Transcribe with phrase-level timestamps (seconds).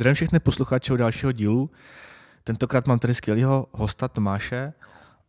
[0.00, 1.70] Zdravím všechny posluchače dalšího dílu.
[2.44, 4.72] Tentokrát mám tady skvělého hosta Tomáše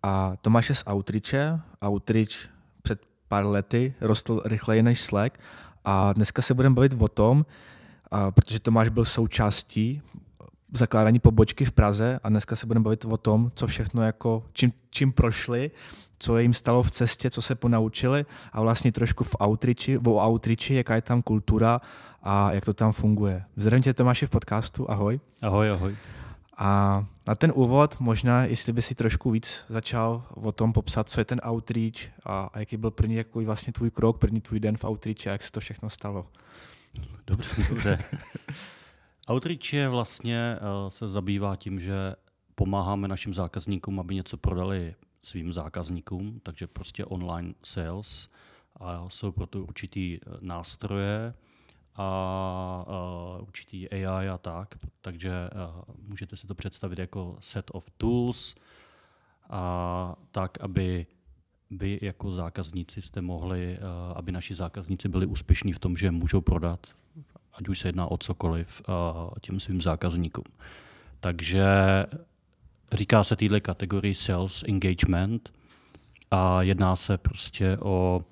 [0.03, 1.59] a Tomáše z Outreache.
[1.87, 2.49] Outreach
[2.81, 5.37] před pár lety rostl rychleji než Slack
[5.85, 7.45] a dneska se budeme bavit o tom,
[8.11, 10.01] a protože Tomáš byl součástí
[10.71, 14.71] zakládání pobočky v Praze a dneska se budeme bavit o tom, co všechno jako, čím,
[14.89, 15.71] čím prošli,
[16.19, 20.75] co jim stalo v cestě, co se ponaučili a vlastně trošku v outreachi, o outreachi,
[20.75, 21.79] jaká je tam kultura
[22.23, 23.43] a jak to tam funguje.
[23.55, 25.19] Zdravím tě Tomáši v podcastu, ahoj.
[25.41, 25.95] Ahoj, ahoj.
[26.57, 31.21] A na ten úvod možná, jestli by si trošku víc začal o tom popsat, co
[31.21, 31.95] je ten outreach
[32.25, 35.31] a, a jaký byl první jako vlastně tvůj krok, první tvůj den v outreach a
[35.31, 36.27] jak se to všechno stalo.
[37.27, 37.99] Dobře, dobře.
[39.31, 42.15] outreach je vlastně, uh, se zabývá tím, že
[42.55, 48.29] pomáháme našim zákazníkům, aby něco prodali svým zákazníkům, takže prostě online sales
[48.75, 51.33] a jsou proto určitý eh, nástroje
[51.95, 52.03] a,
[52.87, 58.55] a určitý AI a tak, takže eh, můžete si to představit jako set of tools
[59.49, 61.05] a tak, aby
[61.71, 63.79] vy jako zákazníci jste mohli, eh,
[64.15, 66.87] aby naši zákazníci byli úspěšní v tom, že můžou prodat,
[67.53, 70.45] ať už se jedná o cokoliv, a, těm svým zákazníkům.
[71.19, 71.65] Takže
[72.91, 75.53] Říká se téhle kategorii sales engagement
[76.31, 78.23] a jedná se prostě o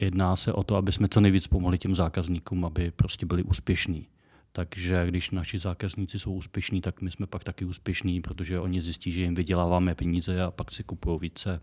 [0.00, 4.06] jedná se o to, aby jsme co nejvíc pomohli těm zákazníkům, aby prostě byli úspěšní.
[4.52, 9.12] Takže když naši zákazníci jsou úspěšní, tak my jsme pak taky úspěšní, protože oni zjistí,
[9.12, 11.60] že jim vyděláváme peníze a pak si kupují více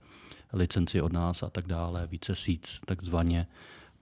[0.54, 3.48] licenci od nás a tak dále, více síc takzvaně.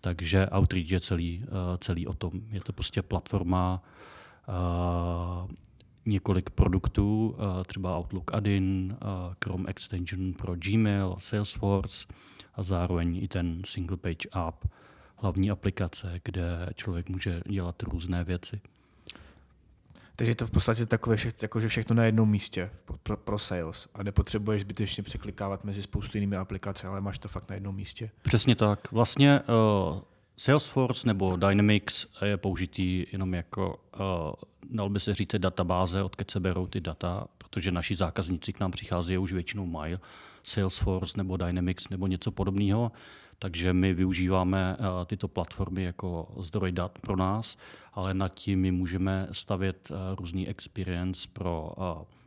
[0.02, 2.32] Takže Outreach je celý, eh, celý o tom.
[2.50, 3.84] Je to prostě platforma,
[4.50, 5.56] eh,
[6.06, 12.08] několik produktů, eh, třeba Outlook Add-in, eh, Chrome Extension pro Gmail, Salesforce
[12.56, 14.66] a zároveň i ten single page app,
[15.16, 18.62] hlavní aplikace, kde člověk může dělat různé věci.
[20.22, 22.70] Takže to v podstatě takové, jako, že všechno na jednom místě
[23.04, 27.50] pro, pro sales a nepotřebuješ zbytečně překlikávat mezi spoustu jinými aplikacemi, ale máš to fakt
[27.50, 28.12] na jednom místě.
[28.22, 28.92] Přesně tak.
[28.92, 30.00] Vlastně uh,
[30.38, 34.34] Salesforce nebo Dynamics je použitý jenom jako, uh,
[34.70, 38.72] dal by se říct, databáze, odkud se berou ty data, protože naši zákazníci k nám
[38.72, 39.98] přicházejí už většinou mají
[40.44, 42.92] Salesforce nebo Dynamics nebo něco podobného,
[43.42, 47.58] takže my využíváme uh, tyto platformy jako zdroj dat pro nás,
[47.94, 51.84] ale nad tím my můžeme stavět uh, různý experience pro uh,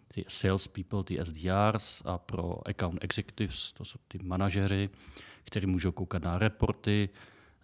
[0.08, 4.90] ty sales people, ty SDRs a pro account executives, to jsou ty manažeři,
[5.44, 7.08] kteří můžou koukat na reporty,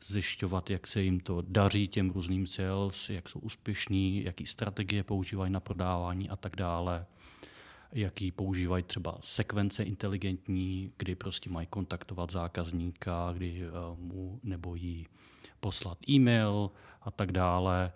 [0.05, 5.53] zjišťovat, jak se jim to daří těm různým sales, jak jsou úspěšní, jaký strategie používají
[5.53, 7.07] na prodávání a tak dále,
[7.93, 15.07] jaký používají třeba sekvence inteligentní, kdy prostě mají kontaktovat zákazníka, kdy eh, mu nebo jí
[15.61, 16.71] poslat e-mail
[17.03, 17.93] a tak dále.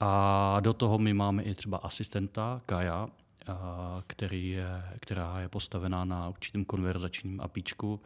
[0.00, 3.52] A do toho my máme i třeba asistenta Kaja, eh,
[4.06, 8.00] který je, která je postavená na určitém konverzačním apíčku,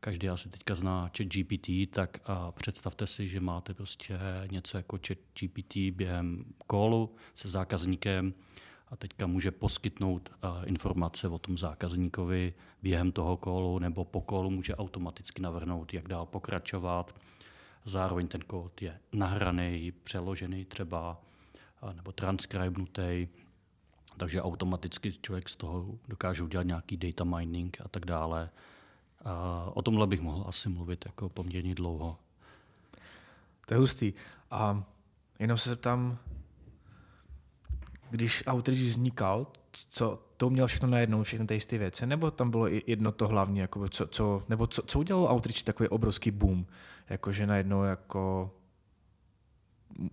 [0.00, 4.18] každý asi teďka zná chat GPT, tak a představte si, že máte prostě
[4.50, 8.34] něco jako chat GPT během kolu se zákazníkem
[8.92, 10.30] a teďka může poskytnout
[10.64, 16.26] informace o tom zákazníkovi během toho kolu nebo po kolu může automaticky navrhnout, jak dál
[16.26, 17.14] pokračovat.
[17.84, 21.20] Zároveň ten kód je nahraný, přeložený třeba
[21.92, 23.28] nebo transkribnutý,
[24.16, 28.50] takže automaticky člověk z toho dokáže udělat nějaký data mining a tak dále.
[29.24, 32.18] A o tomhle bych mohl asi mluvit jako poměrně dlouho.
[33.66, 34.12] To je hustý.
[34.50, 34.84] A
[35.38, 36.18] jenom se zeptám,
[38.12, 42.66] když Outreach vznikal, co to měl všechno najednou, všechny ty jisté věci, nebo tam bylo
[42.66, 46.66] jedno to hlavní, jako co, co, nebo co, co udělalo Outreach takový obrovský boom,
[47.10, 48.50] jakože najednou jako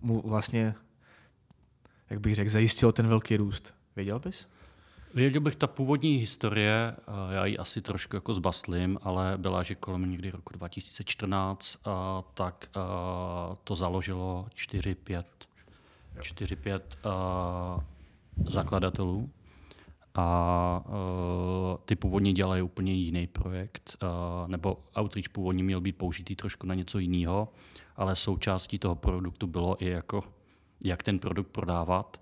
[0.00, 0.74] mu vlastně,
[2.10, 3.74] jak bych řekl, zajistilo ten velký růst.
[3.96, 4.48] Věděl bys?
[5.14, 6.96] Věděl bych, ta původní historie,
[7.30, 11.78] já ji asi trošku jako zbaslím, ale byla, že kolem někdy roku 2014,
[12.34, 12.68] tak
[13.64, 15.24] to založilo 4-5
[16.20, 16.80] 4-5
[18.46, 19.30] zakladatelů
[20.14, 20.84] a
[21.84, 23.96] ty původně dělají úplně jiný projekt,
[24.46, 27.48] nebo Outreach původně měl být použitý trošku na něco jiného,
[27.96, 30.24] ale součástí toho produktu bylo i jako,
[30.84, 32.20] jak ten produkt prodávat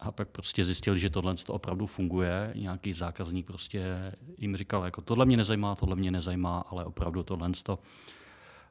[0.00, 2.52] a pak prostě zjistili, že tohle to opravdu funguje.
[2.56, 7.50] Nějaký zákazník prostě jim říkal, jako tohle mě nezajímá, tohle mě nezajímá, ale opravdu tohle
[7.62, 7.78] to,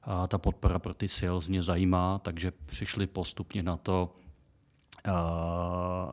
[0.04, 4.16] a ta podpora pro ty sales mě zajímá, takže přišli postupně na to,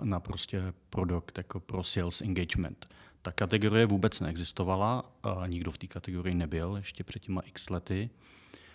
[0.02, 2.86] na prostě produkt jako pro sales engagement.
[3.22, 5.12] Ta kategorie vůbec neexistovala,
[5.46, 8.10] nikdo v té kategorii nebyl ještě před těma x lety,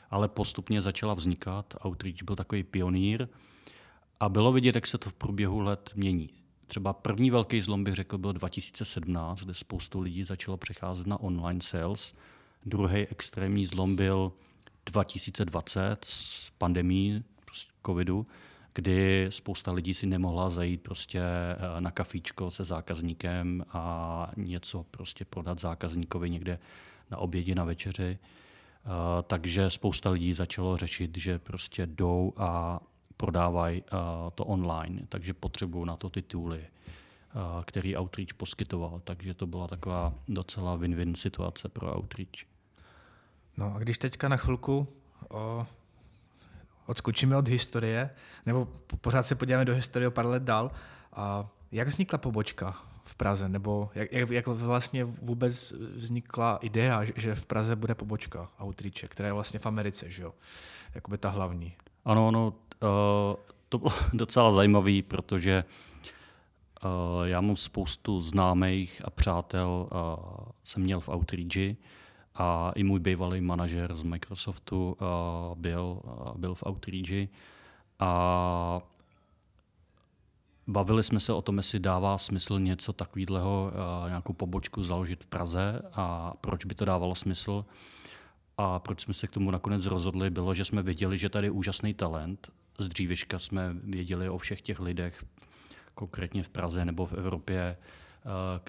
[0.09, 1.73] ale postupně začala vznikat.
[1.85, 3.27] Outreach byl takový pionýr,
[4.23, 6.29] A bylo vidět, jak se to v průběhu let mění.
[6.67, 11.61] Třeba první velký zlom, bych řekl, byl 2017, kde spoustu lidí začalo přecházet na online
[11.61, 12.13] sales.
[12.65, 14.31] Druhý extrémní zlom byl
[14.85, 18.27] 2020 s pandemí prostě covidu,
[18.73, 25.25] kdy spousta lidí si nemohla zajít prostě eh, na kafíčko se zákazníkem a něco prostě
[25.25, 26.59] prodat zákazníkovi někde
[27.11, 28.19] na obědě, na večeři.
[28.19, 28.89] Eh,
[29.23, 32.79] takže spousta lidí začalo řešit, že prostě jdou a
[33.17, 33.91] prodávají eh,
[34.35, 36.65] to online, takže potřebují na to ty tooly,
[37.65, 39.01] který Outreach poskytoval.
[39.03, 42.45] Takže to byla taková docela win-win situace pro Outreach.
[43.57, 44.87] No a když teďka na chvilku
[46.85, 48.09] odskočíme od historie,
[48.45, 48.67] nebo
[49.01, 50.71] pořád se podíváme do historie o pár let dál,
[51.13, 57.35] a jak vznikla pobočka v Praze, nebo jak, jak, jak vlastně vůbec vznikla idea, že
[57.35, 60.33] v Praze bude pobočka Outreache, která je vlastně v Americe, že jo?
[60.95, 61.73] Jakoby ta hlavní.
[62.05, 62.89] Ano, ano, uh,
[63.69, 65.63] to bylo docela zajímavé, protože
[66.85, 69.89] uh, já mám spoustu známých a přátel,
[70.63, 71.77] jsem měl v Outreachi,
[72.35, 77.29] a i můj bývalý manažer z Microsoftu uh, byl, uh, byl v Outreachi
[77.99, 78.81] a
[80.67, 85.27] bavili jsme se o tom, jestli dává smysl něco takového, uh, nějakou pobočku založit v
[85.27, 87.65] Praze a proč by to dávalo smysl.
[88.57, 91.51] A proč jsme se k tomu nakonec rozhodli, bylo, že jsme věděli, že tady je
[91.51, 92.51] úžasný talent.
[92.79, 95.25] Z dřívěžka jsme věděli o všech těch lidech,
[95.95, 97.77] konkrétně v Praze nebo v Evropě,
[98.25, 98.59] Eh,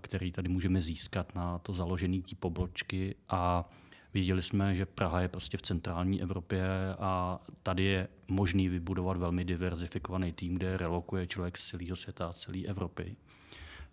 [0.00, 3.70] který tady můžeme získat na to založení té pobločky a
[4.16, 6.64] Viděli jsme, že Praha je prostě v centrální Evropě
[6.98, 12.36] a tady je možný vybudovat velmi diverzifikovaný tým, kde relokuje člověk z celého světa, z
[12.36, 13.16] celé Evropy.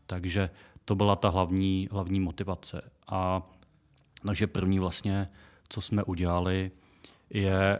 [0.06, 0.50] Takže
[0.86, 2.92] to byla ta hlavní, hlavní motivace.
[3.08, 3.42] A
[4.28, 5.30] takže první vlastně,
[5.70, 6.72] co jsme udělali,
[7.30, 7.80] je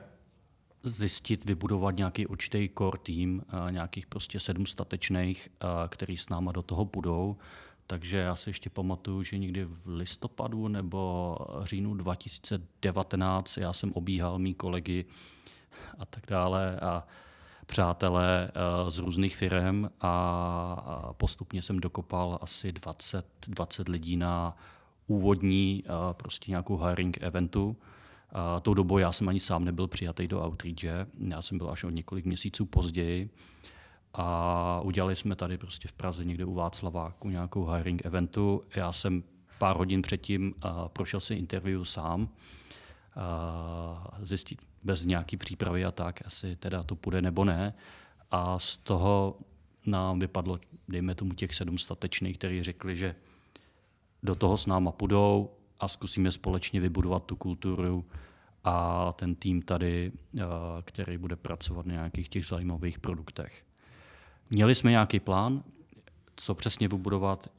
[0.84, 6.52] zjistit, vybudovat nějaký určitý core tým, eh, nějakých prostě sedm statečných, eh, který s náma
[6.52, 7.38] do toho budou
[7.88, 14.40] takže já si ještě pamatuju, že někdy v listopadu nebo říjnu 2019 já jsem obíhal
[14.40, 15.06] mý kolegy
[16.00, 17.04] a tak dále a
[17.66, 24.58] přátelé eh, z různých firm a postupně jsem dokopal asi 20, 20 lidí na
[25.08, 27.78] úvodní eh, prostě nějakou hiring eventu.
[28.36, 31.84] A tou dobou já jsem ani sám nebyl přijatý do Outreache, já jsem byl až
[31.84, 33.30] o několik měsíců později.
[34.14, 38.64] A udělali jsme tady prostě v Praze někde u Václaváku nějakou hiring eventu.
[38.76, 39.24] Já jsem
[39.58, 42.28] pár hodin předtím uh, prošel si interview sám, uh,
[44.22, 47.74] zjistit bez nějaký přípravy a tak, asi teda to půjde nebo ne.
[48.32, 49.38] A z toho
[49.86, 53.16] nám vypadlo, dejme tomu těch sedm statečných, kteří řekli, že
[54.24, 55.50] do toho s náma půjdou
[55.80, 58.06] a zkusíme společně vybudovat tu kulturu
[58.64, 60.12] a ten tým tady,
[60.82, 63.66] který bude pracovat na nějakých těch zajímavých produktech.
[64.50, 65.64] Měli jsme nějaký plán,
[66.36, 67.50] co přesně vybudovat,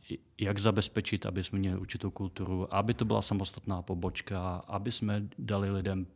[0.41, 5.71] jak zabezpečit, aby jsme měli určitou kulturu, aby to byla samostatná pobočka, aby jsme dali
[5.71, 6.07] lidem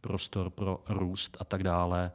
[0.00, 2.12] prostor pro růst a tak dále.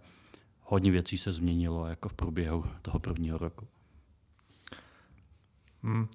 [0.61, 3.67] Hodně věcí se změnilo jako v průběhu toho prvního roku.
[5.83, 6.07] Hmm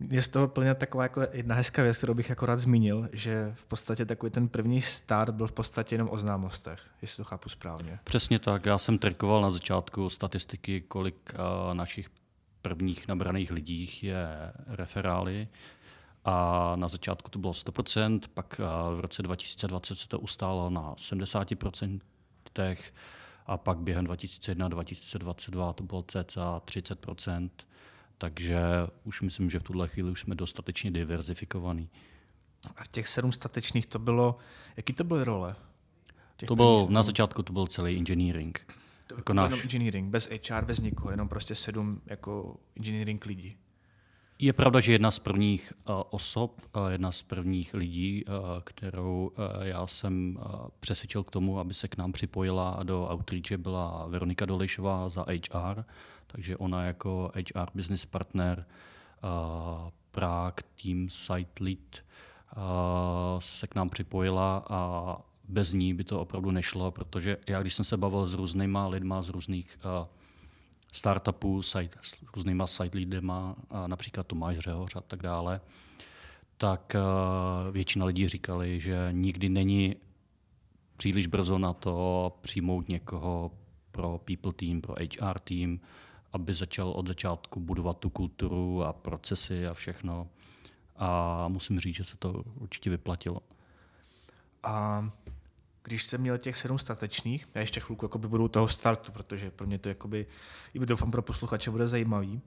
[0.00, 3.52] je z toho plně taková jako jedna hezká věc, kterou bych jako rád zmínil, že
[3.54, 7.48] v podstatě takový ten první start byl v podstatě jenom o známostech, jestli to chápu
[7.48, 7.98] správně.
[8.04, 8.66] Přesně tak.
[8.66, 12.10] Já jsem trikoval na začátku statistiky, kolik uh, našich
[12.62, 14.26] prvních nabraných lidí je
[14.66, 15.48] referály.
[16.24, 20.94] A na začátku to bylo 100%, pak uh, v roce 2020 se to ustálo na
[20.94, 22.00] 70%,
[23.46, 27.50] a pak během 2001-2022 to bylo cca 30%
[28.24, 28.58] takže
[29.04, 31.90] už myslím, že v tuhle chvíli už jsme dostatečně diverzifikovaní.
[32.76, 34.36] A těch sedm statečných to bylo,
[34.76, 35.56] jaký to byly role?
[36.36, 38.74] Těch to bylo, na začátku to byl celý engineering.
[39.06, 39.62] To, jako to náš...
[39.62, 43.56] engineering, bez HR, bez nikoho, jenom prostě sedm jako engineering lidí.
[44.38, 48.32] Je pravda, že jedna z prvních uh, osob, uh, jedna z prvních lidí, uh,
[48.64, 50.38] kterou uh, já jsem
[50.80, 55.84] přesvědčil k tomu, aby se k nám připojila do Outreache, byla Veronika Dolejšová za HR,
[56.34, 58.66] takže ona jako HR business partner
[59.24, 61.78] uh, Prague Team Site Lead
[62.56, 62.62] uh,
[63.38, 67.84] se k nám připojila a bez ní by to opravdu nešlo, protože já, když jsem
[67.84, 70.06] se bavil s různýma lidma z různých uh,
[70.92, 75.60] startupů, site, s různýma site leadema, uh, například Tomáš Řehoř a tak dále,
[76.56, 79.96] tak uh, většina lidí říkali, že nikdy není
[80.96, 83.50] příliš brzo na to přijmout někoho
[83.90, 85.80] pro people team, pro HR team,
[86.34, 90.28] aby začal od začátku budovat tu kulturu a procesy a všechno.
[90.96, 93.40] A musím říct, že se to určitě vyplatilo.
[94.62, 95.08] A
[95.82, 99.66] když jsem měl těch sedm statečných, já ještě chvilku jakoby budu toho startu, protože pro
[99.66, 100.26] mě to jakoby,
[100.74, 102.40] i doufám pro posluchače bude zajímavý,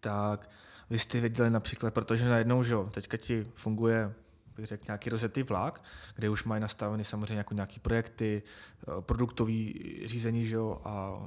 [0.00, 0.50] tak
[0.90, 4.14] vy jste věděli například, protože najednou, že jo, teďka ti funguje
[4.56, 5.84] bych řekl, nějaký rozjetý vlak,
[6.14, 11.20] kde už mají nastaveny samozřejmě jako nějaké projekty, eh, produktový řízení že jo, a,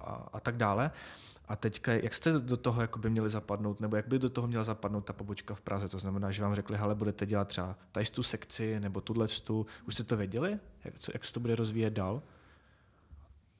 [0.00, 0.90] a, a tak dále.
[1.48, 4.64] A teďka, jak jste do toho by měli zapadnout, nebo jak by do toho měla
[4.64, 5.88] zapadnout ta pobočka v Praze?
[5.88, 9.66] To znamená, že vám řekli, hele, budete dělat třeba tady tu sekci, nebo tuhle tu.
[9.86, 10.58] Už jste to věděli?
[10.84, 12.22] Jak, co, jak se to bude rozvíjet dál?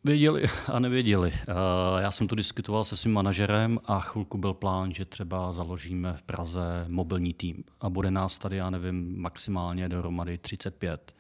[0.05, 1.33] Věděli a nevěděli.
[1.35, 6.17] Eh, já jsem tu diskutoval se svým manažerem a chvilku byl plán, že třeba založíme
[6.17, 11.15] v Praze mobilní tým a bude nás tady, já nevím, maximálně dohromady 35.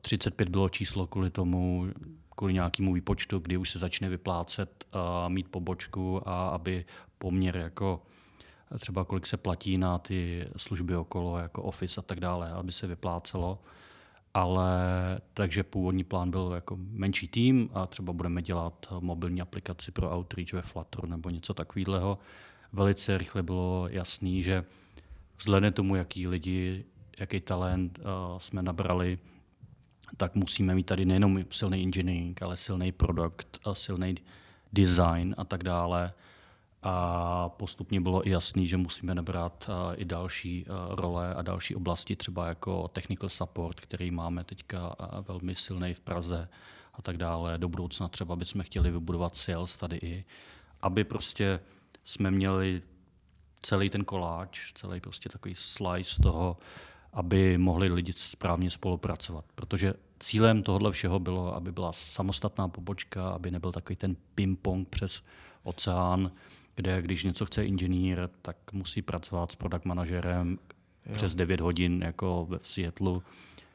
[0.00, 1.88] 35 bylo číslo kvůli tomu,
[2.38, 6.84] kvůli nějakému výpočtu, kdy už se začne vyplácet a mít pobočku a aby
[7.18, 8.02] poměr jako
[8.78, 12.86] třeba kolik se platí na ty služby okolo, jako Office a tak dále, aby se
[12.86, 13.58] vyplácelo.
[14.34, 14.70] Ale
[15.34, 20.52] takže původní plán byl jako menší tým a třeba budeme dělat mobilní aplikaci pro Outreach
[20.52, 22.18] ve Flutteru nebo něco takového.
[22.72, 24.64] Velice rychle bylo jasný, že
[25.38, 26.84] vzhledem tomu, jaký lidi,
[27.18, 29.18] jaký talent uh, jsme nabrali,
[30.16, 34.14] tak musíme mít tady nejenom silný engineering, ale silný produkt, silný
[34.72, 36.12] design a tak dále.
[36.82, 42.48] A postupně bylo i jasný, že musíme nabrat i další role a další oblasti, třeba
[42.48, 44.96] jako technical support, který máme teďka
[45.28, 46.48] velmi silný v Praze
[46.94, 47.58] a tak dále.
[47.58, 50.24] Do budoucna třeba bychom chtěli vybudovat sales tady i,
[50.80, 51.60] aby prostě
[52.04, 52.82] jsme měli
[53.62, 56.56] celý ten koláč, celý prostě takový slice toho,
[57.12, 59.44] aby mohli lidi správně spolupracovat.
[59.54, 65.22] Protože cílem tohohle všeho bylo, aby byla samostatná pobočka, aby nebyl takový ten ping-pong přes
[65.62, 66.30] oceán,
[66.74, 70.58] kde když něco chce inženýr, tak musí pracovat s product manažerem
[71.06, 71.12] jo.
[71.12, 73.22] přes 9 hodin jako ve Seattleu.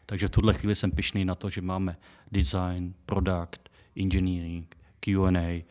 [0.06, 1.98] Takže v tuhle chvíli jsem pišný na to, že máme
[2.32, 5.66] design, product, engineering, Q&A,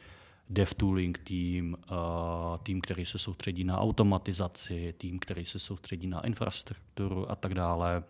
[0.52, 7.30] DevTooling tým, uh, tým, který se soustředí na automatizaci, tým, který se soustředí na infrastrukturu
[7.30, 8.04] a tak dále,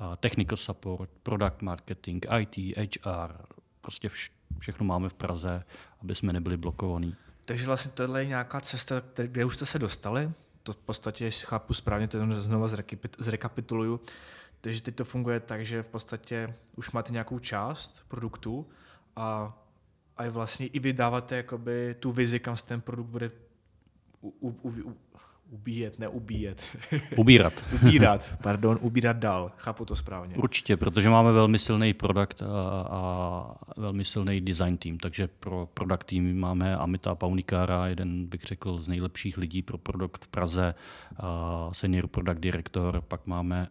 [0.00, 3.32] uh, technical support, product marketing, IT, HR,
[3.80, 5.64] prostě vš- všechno máme v Praze,
[6.02, 7.16] aby jsme nebyli blokovaní.
[7.44, 10.32] Takže vlastně tohle je nějaká cesta, kde už jste se dostali.
[10.62, 12.68] To v podstatě, jestli chápu správně, to znovu
[13.18, 14.00] zrekapituluju.
[14.60, 18.66] Takže teď to funguje tak, že v podstatě už máte nějakou část produktu
[19.16, 19.58] a
[20.20, 23.30] a vlastně i vy dáváte jakoby tu vizi, kam se ten produkt bude
[24.20, 24.96] u, u, u,
[25.50, 26.62] ubíjet, ne ubíjet.
[27.16, 27.64] Ubírat.
[27.74, 29.52] ubírat, pardon, ubírat dál.
[29.56, 30.36] Chápu to správně.
[30.36, 32.46] Určitě, protože máme velmi silný produkt a,
[32.90, 38.78] a velmi silný design tým, takže pro product tým máme Amita Paunikára, jeden bych řekl
[38.78, 40.74] z nejlepších lidí pro produkt v Praze,
[41.16, 43.68] a senior product director, pak máme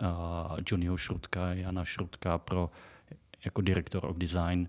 [0.71, 2.69] Johnnyho Šrutka, Jana Šrutka pro
[3.45, 4.67] jako director of design,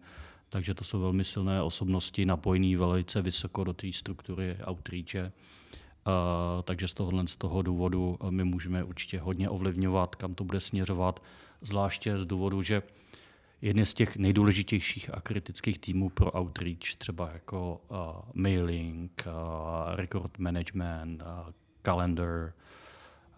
[0.50, 5.33] takže to jsou velmi silné osobnosti, napojené velice vysoko do té struktury outreache.
[6.07, 6.12] Uh,
[6.62, 11.23] takže z tohohle z toho důvodu my můžeme určitě hodně ovlivňovat, kam to bude směřovat,
[11.61, 12.83] zvláště z důvodu, že
[13.62, 17.97] jedny z těch nejdůležitějších a kritických týmů pro outreach, třeba jako uh,
[18.35, 21.28] mailing, uh, record management, uh,
[21.83, 22.52] calendar,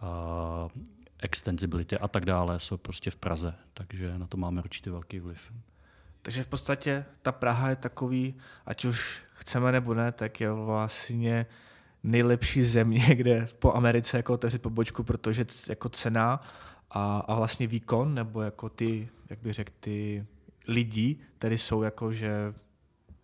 [0.02, 0.70] uh,
[1.18, 5.52] extensibility a tak dále, jsou prostě v Praze, takže na to máme určitě velký vliv.
[6.22, 8.34] Takže v podstatě ta Praha je takový,
[8.66, 11.46] ať už chceme nebo ne, tak je vlastně
[12.02, 16.40] nejlepší země, kde po Americe jako otevřít pobočku, protože jako cena
[16.90, 20.26] a, a vlastně výkon, nebo jako ty, jak bych řekl, ty
[20.68, 22.54] lidi, tady jsou jako, že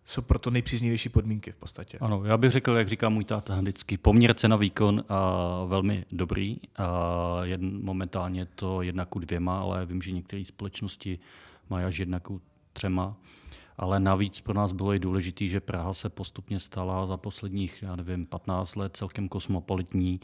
[0.05, 1.97] jsou proto nejpříznivější podmínky v podstatě.
[2.01, 6.57] Ano, já bych řekl, jak říká můj táta vždycky, poměr cena výkon a velmi dobrý.
[6.75, 11.19] A jen, momentálně to jedna ku dvěma, ale vím, že některé společnosti
[11.69, 12.41] mají až jedna ku
[12.73, 13.17] třema.
[13.77, 17.95] Ale navíc pro nás bylo i důležité, že Praha se postupně stala za posledních, já
[17.95, 20.19] nevím, 15 let celkem kosmopolitní,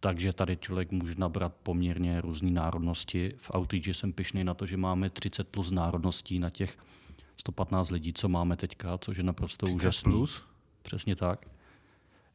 [0.00, 3.34] takže tady člověk může nabrat poměrně různé národnosti.
[3.36, 6.78] V Outreach jsem pišný na to, že máme 30 plus národností na těch
[7.36, 10.12] 115 lidí, co máme teďka, což je naprosto 30 úžasný.
[10.12, 10.46] plus?
[10.82, 11.46] Přesně tak.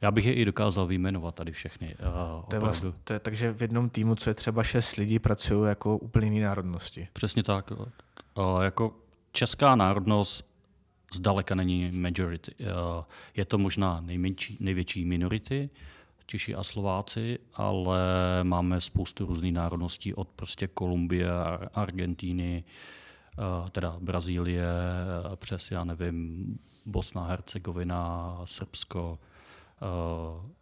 [0.02, 1.96] Já bych je i dokázal vyjmenovat tady všechny.
[1.96, 5.20] Uh, to je vlastně, to je, takže v jednom týmu, co je třeba šest lidí,
[5.20, 7.08] pracují jako úplně jiné národnosti.
[7.14, 7.72] Přesně tak.
[7.72, 9.05] Uh, jako
[9.36, 10.56] česká národnost
[11.14, 12.52] zdaleka není majority.
[12.60, 12.66] Eh,
[13.36, 15.70] je to možná nejmenší, největší minority,
[16.28, 18.00] Češi a Slováci, ale
[18.44, 21.28] máme spoustu různých národností od prostě Kolumbie,
[21.74, 26.46] Argentíny, eh, teda Brazílie, eh, přes, já nevím,
[26.86, 29.20] Bosna, Hercegovina, Srbsko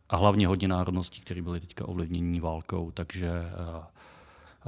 [0.10, 3.32] a hlavně hodně národností, které byly teďka ovlivnění válkou, takže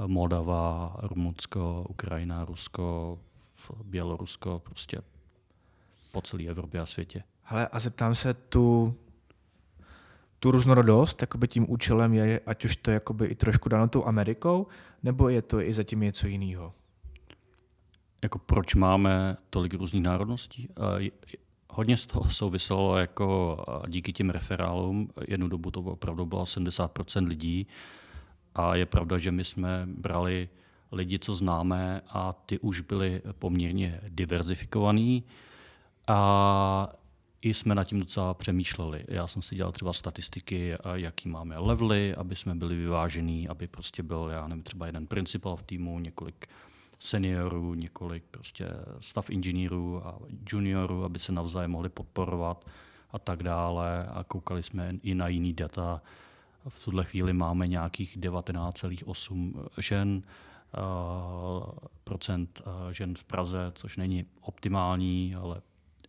[0.06, 3.18] Moldava, Rumunsko, Ukrajina, Rusko,
[3.84, 4.98] Bělorusko, prostě
[6.12, 7.22] po celé Evropě a světě.
[7.42, 8.94] Hele, a zeptám se, tu,
[10.38, 14.66] tu různorodost, jakoby tím účelem je, ať už to jakoby i trošku dáno tou Amerikou,
[15.02, 16.72] nebo je to i zatím něco jiného?
[18.22, 20.68] Jako proč máme tolik různých národností?
[21.70, 23.56] Hodně z toho souviselo jako
[23.88, 25.10] díky těm referálům.
[25.28, 27.66] Jednu dobu to opravdu bylo 70% lidí
[28.54, 30.48] a je pravda, že my jsme brali
[30.92, 35.24] lidi, co známe a ty už byli poměrně diverzifikovaný
[36.06, 36.88] a
[37.42, 39.04] i jsme nad tím docela přemýšleli.
[39.08, 44.02] Já jsem si dělal třeba statistiky, jaký máme levely, aby jsme byli vyvážení, aby prostě
[44.02, 46.46] byl, já nevím, třeba jeden principal v týmu, několik
[46.98, 48.68] seniorů, několik prostě
[49.00, 50.18] staff inženýrů a
[50.52, 52.66] juniorů, aby se navzájem mohli podporovat
[53.10, 54.06] a tak dále.
[54.06, 56.02] A koukali jsme i na jiný data.
[56.68, 60.22] V tuhle chvíli máme nějakých 19,8 žen,
[62.04, 65.62] procent žen v Praze, což není optimální, ale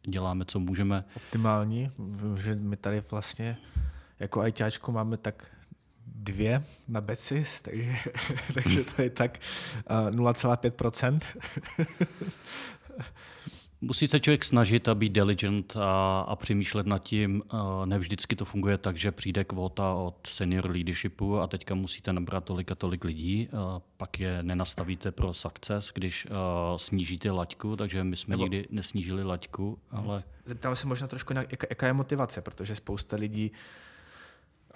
[0.08, 1.06] děláme, co můžeme.
[1.16, 1.92] Optimální,
[2.38, 3.58] že my tady vlastně
[4.20, 5.52] jako ajťáčku máme tak
[6.06, 7.96] dvě na Becis, takže,
[8.54, 9.40] takže to je tak
[10.10, 11.20] 0,5%.
[13.82, 17.44] Musí se člověk snažit a být diligent a, a přemýšlet nad tím.
[17.86, 22.44] Ne vždycky to funguje tak, že přijde kvota od senior leadershipu a teďka musíte nabrat
[22.44, 23.50] tolik a tolik lidí.
[23.58, 26.38] A pak je nenastavíte pro success, když uh,
[26.78, 28.44] snížíte laťku, takže my jsme Nebo...
[28.44, 29.80] nikdy nesnížili laťku.
[29.92, 30.24] Ale...
[30.46, 33.58] Zeptám se možná trošku, jaká, jaká je motivace, protože spousta lidí uh,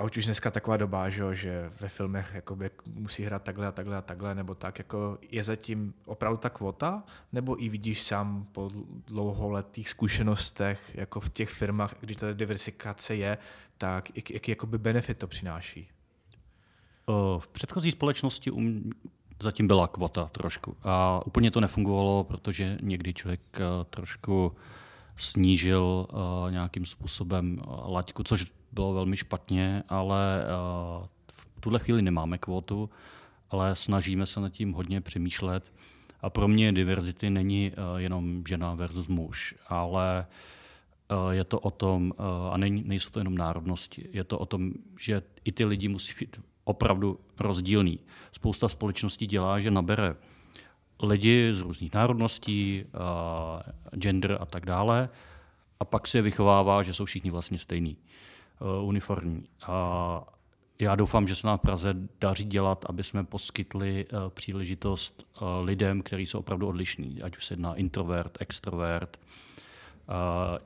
[0.01, 4.01] a už dneska taková doba, že, ve filmech jakoby musí hrát takhle a takhle a
[4.01, 8.71] takhle, nebo tak, jako je zatím opravdu ta kvota, nebo i vidíš sám po
[9.07, 13.37] dlouholetých zkušenostech, jako v těch firmách, když ta diversifikace je,
[13.77, 15.87] tak jaký, jakoby benefit to přináší?
[17.39, 18.91] V předchozí společnosti um,
[19.41, 24.55] zatím byla kvota trošku a úplně to nefungovalo, protože někdy člověk eh, trošku
[25.17, 30.43] snížil uh, nějakým způsobem laťku, což bylo velmi špatně, ale
[30.99, 32.89] uh, v tuhle chvíli nemáme kvotu,
[33.49, 35.73] ale snažíme se nad tím hodně přemýšlet.
[36.21, 40.27] A pro mě diverzity není uh, jenom žena versus muž, ale
[41.11, 42.13] uh, je to o tom,
[42.51, 46.41] a nejsou to jenom národnosti, je to o tom, že i ty lidi musí být
[46.63, 47.99] opravdu rozdílný.
[48.31, 50.15] Spousta společností dělá, že nabere
[51.03, 52.85] lidi z různých národností,
[53.91, 55.09] gender a tak dále,
[55.79, 57.97] a pak se vychovává, že jsou všichni vlastně stejní.
[58.61, 59.43] Eh, uniformní.
[59.67, 60.23] A
[60.79, 65.45] já doufám, že se nám v Praze daří dělat, aby jsme poskytli eh, příležitost eh,
[65.63, 69.19] lidem, kteří jsou opravdu odlišní, ať už se jedná introvert, extrovert.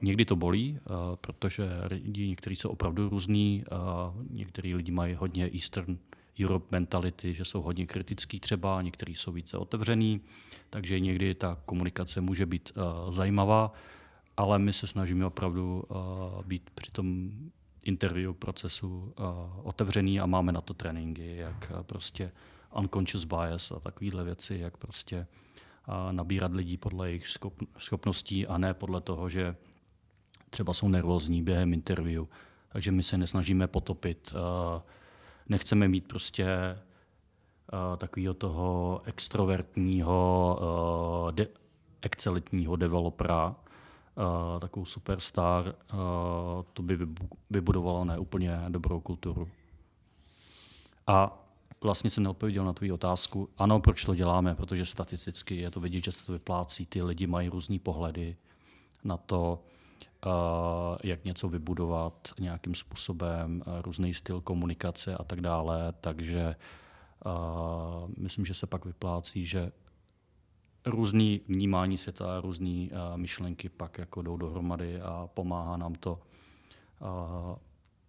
[0.02, 0.80] Někdy to bolí,
[1.16, 3.64] protože lidi někteří jsou opravdu různí,
[4.30, 5.98] někteří lidi mají hodně Eastern
[6.44, 10.22] Europe mentality, že jsou hodně kritický třeba, někteří jsou více otevřený,
[10.70, 12.72] takže někdy ta komunikace může být
[13.10, 13.74] zajímavá,
[14.38, 15.84] ale my se snažíme opravdu
[16.46, 17.32] být při tom
[17.86, 19.26] interview procesu uh,
[19.64, 22.32] otevřený a máme na to tréninky, jak uh, prostě
[22.78, 25.28] unconscious bias a takovéhle věci, jak prostě
[25.88, 27.28] uh, nabírat lidí podle jejich
[27.78, 29.56] schopností a ne podle toho, že
[30.50, 32.26] třeba jsou nervózní během interview.
[32.70, 34.34] Takže my se nesnažíme potopit.
[35.50, 36.48] Nechceme mít prostě
[37.98, 40.58] takového toho extrovertního,
[41.36, 41.48] de-
[42.02, 43.56] excelentního developera,
[44.18, 46.00] uh, takovou superstar, uh,
[46.74, 46.98] to by
[47.50, 49.50] vybudovalo neúplně dobrou kulturu.
[51.08, 51.46] A
[51.82, 53.50] vlastně jsem neodpověděl na tvou otázku.
[53.58, 54.56] Ano, proč to děláme?
[54.56, 56.86] Protože statisticky je to vidět, že se to vyplácí.
[56.86, 58.38] Ty lidi mají různé pohledy
[59.04, 59.64] na to,
[60.26, 60.32] uh,
[61.04, 65.94] jak něco vybudovat nějakým způsobem, různý styl komunikace a tak dále.
[66.02, 66.56] Takže
[68.18, 69.72] myslím, že se pak vyplácí, že
[70.86, 76.22] různý vnímání světa, různé uh, myšlenky pak jako jdou dohromady a pomáhá nám to
[77.00, 77.56] uh,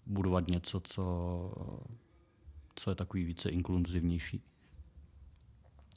[0.07, 1.05] budovat něco, co,
[2.75, 4.43] co je takový více inkluzivnější.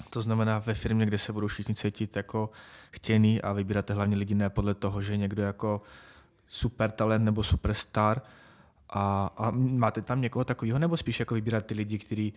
[0.10, 2.50] To znamená ve firmě, kde se budou všichni cítit jako
[2.92, 5.82] chtěný a vybíráte hlavně lidi ne podle toho, že někdo jako
[6.48, 8.22] super talent nebo superstar
[8.90, 12.34] a, a máte tam někoho takového, nebo spíš jako vybírat ty lidi, kteří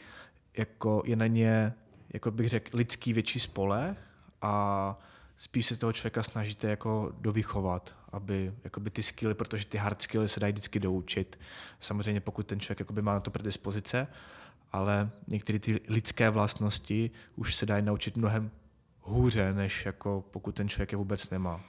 [0.57, 1.73] jako je na ně,
[2.13, 4.12] jako bych řekl, lidský větší spolech
[4.43, 4.99] a
[5.37, 10.29] spíš se toho člověka snažíte jako dovychovat, aby jakoby ty skilly, protože ty hard skilly
[10.29, 11.39] se dají vždycky doučit.
[11.81, 14.07] Samozřejmě pokud ten člověk jakoby má na to predispozice,
[14.73, 18.51] ale některé ty lidské vlastnosti už se dají naučit mnohem
[19.01, 21.61] hůře, než jako pokud ten člověk je vůbec nemá.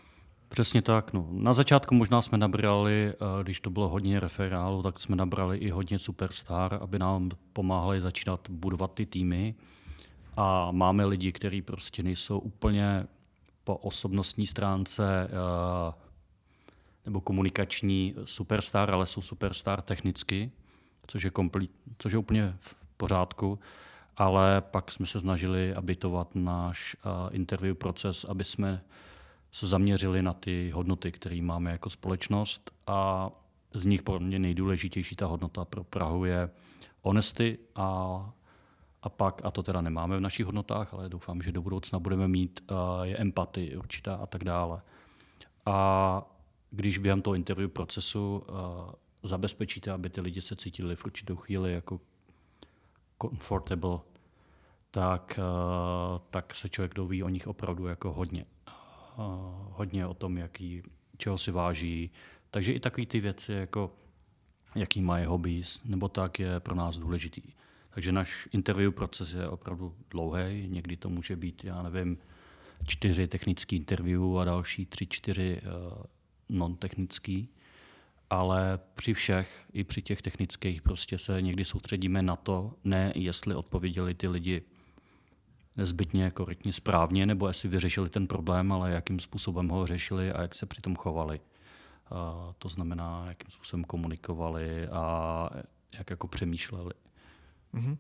[0.50, 1.14] Přesně tak.
[1.14, 1.28] No.
[1.32, 5.70] Na začátku možná jsme nabrali, eh, když to bylo hodně referálu, tak jsme nabrali i
[5.70, 9.56] hodně superstar, aby nám pomáhali začínat budovat ty týmy
[10.38, 13.08] a máme lidi, kteří prostě nejsou úplně
[13.64, 15.94] po osobnostní stránce uh,
[17.06, 20.52] nebo komunikační superstar, ale jsou superstar technicky,
[21.08, 23.60] což je, komplet, což je úplně v pořádku.
[24.18, 28.82] Ale pak jsme se snažili abitovat náš uh, interview proces, aby jsme
[29.52, 33.30] se zaměřili na ty hodnoty, které máme jako společnost a
[33.74, 36.50] z nich pro mě nejdůležitější ta hodnota pro Prahu je
[37.02, 38.30] honesty a,
[39.04, 42.28] a pak, a to teda nemáme v našich hodnotách, ale doufám, že do budoucna budeme
[42.28, 42.72] mít,
[43.04, 44.82] je empatie určitá a tak dále.
[45.66, 46.22] A
[46.72, 48.44] když během toho interview procesu
[49.24, 52.00] zabezpečíte, aby ty lidi se cítili v určitou chvíli jako
[53.22, 54.00] comfortable,
[54.92, 55.40] tak,
[56.30, 58.46] tak se člověk doví o nich opravdu jako hodně.
[59.72, 60.84] Hodně o tom, jaký,
[61.18, 62.12] čeho si váží.
[62.52, 63.92] Takže i takové ty věci, jako
[64.76, 67.42] jaký mají hobbies, nebo tak je pro nás důležitý.
[67.94, 72.18] Takže náš interview proces je opravdu dlouhý, někdy to může být, já nevím,
[72.88, 76.04] čtyři technické interview a další tři, čtyři uh,
[76.50, 77.50] non-technický.
[78.30, 83.56] Ale při všech, i při těch technických, prostě se někdy soustředíme na to, ne jestli
[83.56, 84.62] odpověděli ty lidi
[85.78, 90.56] nezbytně korektně správně, nebo jestli vyřešili ten problém, ale jakým způsobem ho řešili a jak
[90.56, 91.40] se přitom chovali.
[92.12, 92.18] Uh,
[92.58, 95.50] to znamená, jakým způsobem komunikovali a
[95.98, 96.92] jak jako přemýšleli.
[97.74, 97.98] Mm-hmm.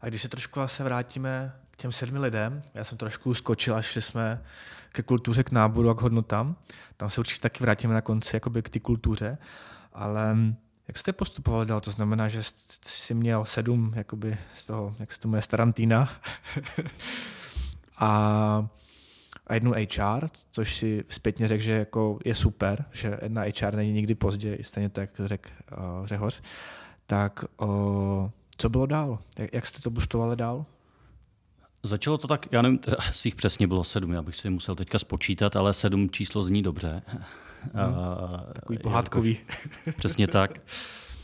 [0.00, 3.96] A když se trošku se vrátíme k těm sedmi lidem, já jsem trošku skočil, až
[3.96, 4.42] jsme
[4.92, 6.56] ke kultuře, k náboru a k hodnotám.
[6.96, 9.38] Tam se určitě taky vrátíme na konci jakoby k té kultuře,
[9.92, 10.36] ale
[10.88, 11.80] jak jste postupovali dál?
[11.80, 16.10] To znamená, že jsi měl sedm jakoby z toho, jak se to jmenuje, Starantina
[17.98, 18.68] a,
[19.46, 23.92] a jednu HR, což si zpětně řekl, že jako je super, že jedna HR není
[23.92, 25.50] nikdy pozdě, stejně tak řekl
[26.00, 26.42] uh, Řehoř.
[27.06, 29.18] Tak uh, co bylo dál?
[29.52, 30.66] Jak, jste to boostovali dál?
[31.82, 34.98] Začalo to tak, já nevím, asi jich přesně bylo sedm, já bych si musel teďka
[34.98, 37.02] spočítat, ale sedm číslo zní dobře.
[37.74, 37.94] Hmm,
[38.52, 39.38] takový pohádkový.
[39.96, 40.60] přesně tak.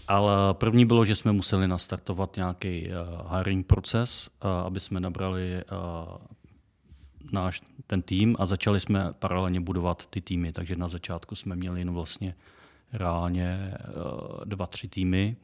[0.09, 5.62] Ale první bylo, že jsme museli nastartovat nějaký uh, hiring proces, uh, aby jsme nabrali
[5.73, 6.16] uh,
[7.33, 10.53] náš ten tým a začali jsme paralelně budovat ty týmy.
[10.53, 12.35] Takže na začátku jsme měli jen vlastně
[12.93, 15.37] reálně uh, dva, tři týmy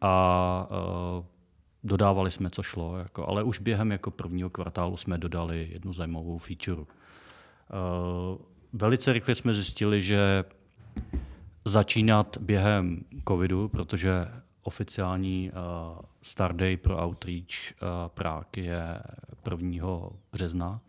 [0.00, 1.24] a uh,
[1.84, 6.38] dodávali jsme, co šlo, jako, ale už během jako prvního kvartálu jsme dodali jednu zajímavou
[6.38, 6.80] feature.
[6.80, 6.86] Uh,
[8.72, 10.44] velice rychle jsme zjistili, že
[11.64, 14.28] začínat během covidu, protože
[14.62, 17.46] oficiální uh, start day pro Outreach
[17.82, 19.02] uh, Prague je
[19.50, 19.86] 1.
[20.32, 20.80] března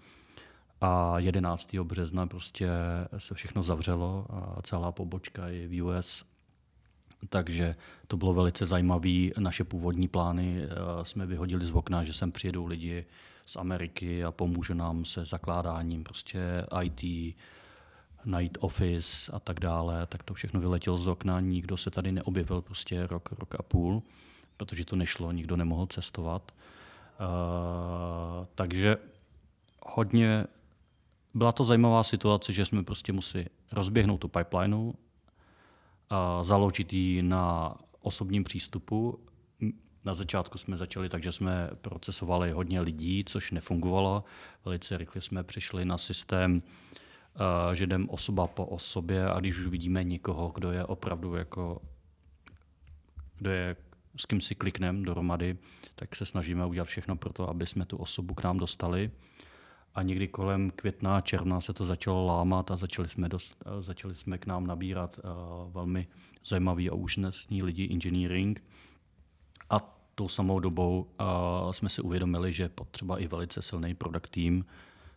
[0.81, 1.75] a 11.
[1.75, 2.69] března prostě
[3.17, 6.25] se všechno zavřelo a celá pobočka je v US
[7.29, 7.75] takže
[8.07, 9.29] to bylo velice zajímavé.
[9.39, 10.67] Naše původní plány eh,
[11.05, 13.05] jsme vyhodili z okna, že sem přijedou lidi
[13.45, 17.35] z Ameriky a pomůžou nám se zakládáním prostě IT,
[18.25, 22.61] najít office a tak dále, tak to všechno vyletělo z okna, nikdo se tady neobjevil
[22.61, 24.03] prostě rok, rok a půl,
[24.57, 26.51] protože to nešlo, nikdo nemohl cestovat.
[27.19, 28.97] Uh, takže
[29.85, 30.45] hodně
[31.33, 34.91] byla to zajímavá situace, že jsme prostě museli rozběhnout tu pipelineu,
[36.41, 39.19] založit ji na osobním přístupu.
[40.05, 44.23] Na začátku jsme začali tak, že jsme procesovali hodně lidí, což nefungovalo.
[44.65, 46.63] Velice rychle jsme přišli na systém,
[47.73, 51.81] že jdem osoba po osobě a když už vidíme někoho, kdo je opravdu jako,
[53.37, 53.75] kdo je,
[54.17, 55.57] s kým si klikneme dohromady,
[55.95, 59.11] tak se snažíme udělat všechno pro to, aby jsme tu osobu k nám dostali
[59.97, 64.37] a někdy kolem května, června se to začalo lámat a začali jsme, dost, začali jsme
[64.37, 65.19] k nám nabírat
[65.71, 66.07] velmi
[66.45, 68.63] zajímavý a úžasný lidi engineering.
[69.69, 71.07] A tou samou dobou
[71.71, 74.65] jsme si uvědomili, že potřeba i velice silný product team,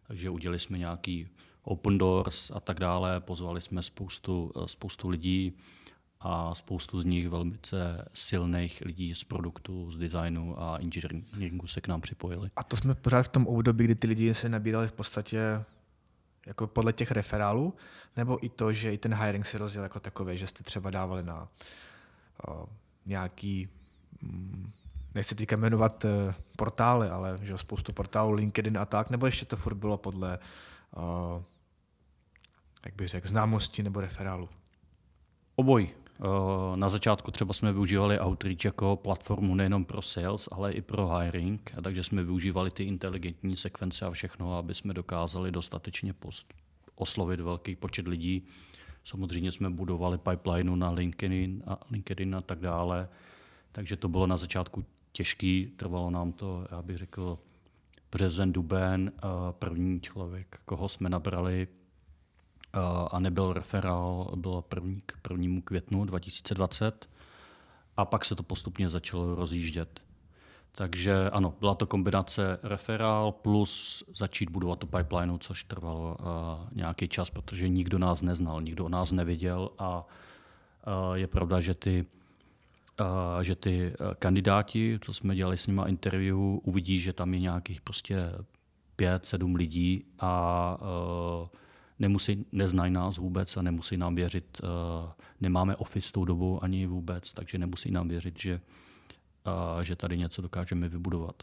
[0.09, 1.29] takže udělali jsme nějaký
[1.63, 5.53] open doors a tak dále, pozvali jsme spoustu, spoustu lidí,
[6.21, 7.59] a spoustu z nich velmi
[8.13, 12.51] silných lidí z produktu, z designu a engineeringu se k nám připojili.
[12.57, 15.65] A to jsme pořád v tom období, kdy ty lidi se nabírali v podstatě
[16.47, 17.75] jako podle těch referálů,
[18.17, 21.23] nebo i to, že i ten hiring se rozjel jako takový, že jste třeba dávali
[21.23, 21.49] na
[22.49, 22.65] uh,
[23.07, 23.69] nějaký,
[24.23, 24.73] um,
[25.15, 26.11] nechci teďka jmenovat uh,
[26.57, 30.39] portály, ale že spoustu portálů, LinkedIn a tak, nebo ještě to furt bylo podle,
[30.97, 31.43] uh,
[32.85, 34.49] jak bych řekl, známosti nebo referálu?
[35.57, 35.91] Oboj.
[36.23, 41.17] Eh, na začátku třeba jsme využívali Outreach jako platformu nejenom pro sales, ale i pro
[41.17, 46.15] hiring, a takže jsme využívali ty inteligentní sekvence a všechno, aby jsme dokázali dostatečně
[46.95, 48.43] oslovit velký počet lidí.
[49.05, 53.09] Samozřejmě jsme budovali pipelineu na LinkedIn a, LinkedIn a tak dále,
[53.73, 57.39] takže to bylo na začátku těžké, trvalo nám to, já bych řekl,
[58.13, 59.13] březen, duben,
[59.51, 61.69] první člověk, koho jsme nabrali
[63.11, 67.09] a nebyl referál, bylo první k prvnímu květnu 2020
[67.97, 70.01] a pak se to postupně začalo rozjíždět.
[70.73, 76.27] Takže ano, byla to kombinace referál plus začít budovat tu pipeline, což trvalo uh,
[76.73, 80.07] nějaký čas, protože nikdo nás neznal, nikdo o nás nevěděl a
[81.09, 82.07] uh, je pravda, že ty,
[83.01, 87.81] uh, že ty kandidáti, co jsme dělali s nimi interview, uvidí, že tam je nějakých
[87.81, 88.33] prostě
[88.97, 90.77] pět, sedm lidí a
[91.43, 91.49] uh,
[92.01, 94.61] nemusí, neznají nás vůbec a nemusí nám věřit.
[94.63, 94.69] Uh,
[95.41, 98.61] nemáme office tou dobu ani vůbec, takže nemusí nám věřit, že
[99.45, 101.43] a že tady něco dokážeme vybudovat.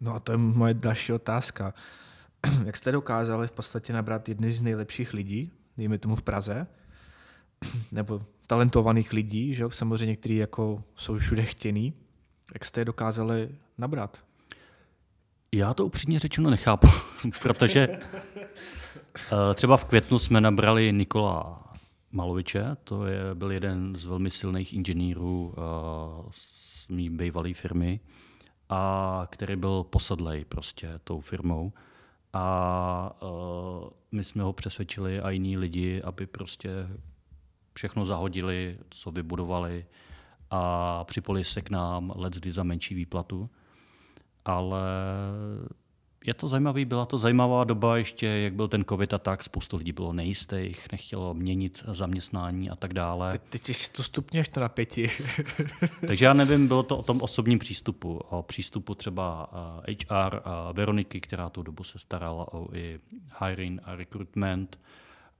[0.00, 1.74] No a to je moje další otázka.
[2.64, 6.66] Jak jste dokázali v podstatě nabrat jedny z nejlepších lidí, dejme tomu v Praze,
[7.92, 9.70] nebo talentovaných lidí, že jo?
[9.70, 11.94] samozřejmě kteří jako jsou všude chtěný,
[12.54, 14.24] jak jste je dokázali nabrat?
[15.52, 16.88] Já to upřímně řečeno nechápu,
[17.42, 18.35] protože eh,
[19.54, 21.66] třeba v květnu jsme nabrali Nikola
[22.12, 25.54] Maloviče, to je, byl jeden z velmi silných inženýrů uh,
[26.30, 28.00] z mý bývalé firmy,
[28.68, 31.72] a který byl posadlej prostě tou firmou.
[32.32, 36.70] A uh, my jsme ho přesvědčili a jiní lidi, aby prostě
[37.74, 39.86] všechno zahodili, co vybudovali
[40.50, 43.50] a připoli se k nám let's za menší výplatu.
[44.44, 44.82] Ale
[46.26, 49.76] je to zajímavý, byla to zajímavá doba ještě, jak byl ten covid a tak, spoustu
[49.76, 53.32] lidí bylo nejistých, nechtělo měnit zaměstnání a tak dále.
[53.32, 55.06] Teď, teď ještě to stupněš to napětí.
[56.06, 59.50] Takže já nevím, bylo to o tom osobním přístupu, o přístupu třeba
[59.88, 63.00] HR a Veroniky, která tu dobu se starala o i
[63.44, 64.78] hiring a recruitment,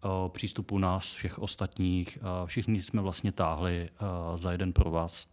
[0.02, 2.18] o přístupu nás všech ostatních.
[2.46, 3.88] Všichni jsme vlastně táhli
[4.34, 5.26] za jeden pro vás.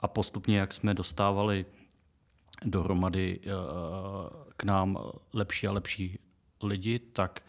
[0.00, 1.66] A postupně, jak jsme dostávali
[2.64, 3.50] dohromady eh,
[4.56, 4.98] k nám
[5.32, 6.18] lepší a lepší
[6.62, 7.40] lidi, tak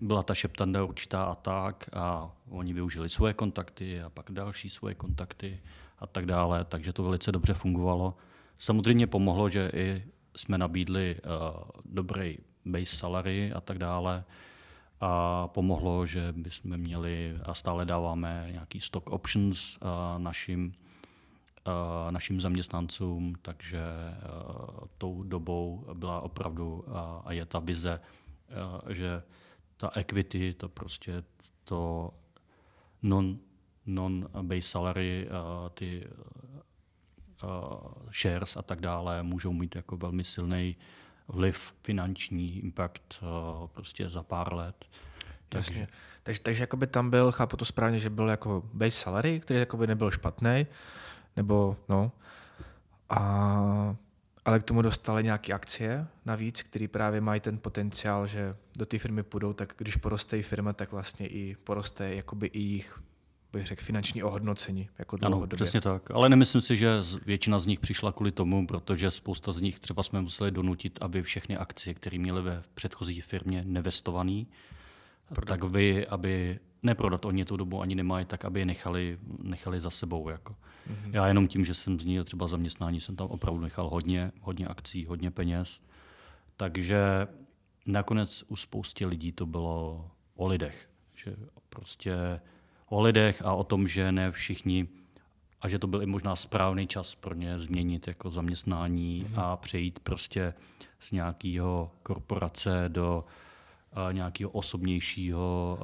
[0.00, 4.94] byla ta šeptanda určitá a tak a oni využili svoje kontakty a pak další svoje
[4.94, 5.60] kontakty
[5.98, 8.16] a tak dále, takže to velice dobře fungovalo.
[8.58, 10.04] Samozřejmě pomohlo, že i
[10.36, 14.24] jsme nabídli uh, dobrý base salary a tak dále
[15.00, 19.88] a pomohlo, že bychom měli a stále dáváme nějaký stock options uh,
[20.22, 20.74] našim
[22.10, 24.18] našim zaměstnancům, takže eh,
[24.98, 26.84] tou dobou byla opravdu
[27.24, 28.00] a je ta vize,
[28.48, 29.22] eh, že
[29.76, 31.24] ta equity, to prostě
[31.64, 32.10] to
[33.02, 33.38] non,
[33.86, 35.28] non-base salary,
[35.74, 36.06] ty
[38.12, 40.76] shares a tak dále můžou mít jako velmi silný
[41.28, 43.20] vliv, finanční impact
[43.72, 44.84] prostě za pár let.
[45.54, 45.88] Jasně.
[46.22, 49.86] Takže, takže jakoby tam byl, chápu to správně, že byl jako base salary, který jakoby
[49.86, 50.66] nebyl špatný,
[51.38, 52.12] nebo no.
[53.10, 53.96] A,
[54.44, 58.98] ale k tomu dostali nějaké akcie navíc, které právě mají ten potenciál, že do té
[58.98, 63.00] firmy půjdou, tak když poroste firma, tak vlastně i poroste jakoby i jejich
[63.52, 64.88] bych řekl, finanční ohodnocení.
[64.98, 66.10] Jako ano, přesně tak.
[66.10, 66.90] Ale nemyslím si, že
[67.26, 71.22] většina z nich přišla kvůli tomu, protože spousta z nich třeba jsme museli donutit, aby
[71.22, 74.44] všechny akcie, které měly ve předchozí firmě nevestované,
[75.46, 77.24] tak by, aby neprodat.
[77.24, 80.28] Oni tu dobu ani nemají, tak aby je nechali, nechali za sebou.
[80.28, 80.52] Jako.
[80.52, 81.10] Mm-hmm.
[81.12, 85.06] Já jenom tím, že jsem zmínil třeba zaměstnání, jsem tam opravdu nechal hodně, hodně akcí,
[85.06, 85.82] hodně peněz.
[86.56, 87.26] Takže
[87.86, 90.88] nakonec u spoustě lidí to bylo o lidech.
[91.14, 91.36] Že
[91.68, 92.40] prostě
[92.88, 94.88] o lidech a o tom, že ne všichni
[95.60, 99.40] a že to byl i možná správný čas pro ně změnit jako zaměstnání mm-hmm.
[99.40, 100.54] a přejít prostě
[101.00, 103.24] z nějakého korporace do
[104.12, 105.78] nějakého osobnějšího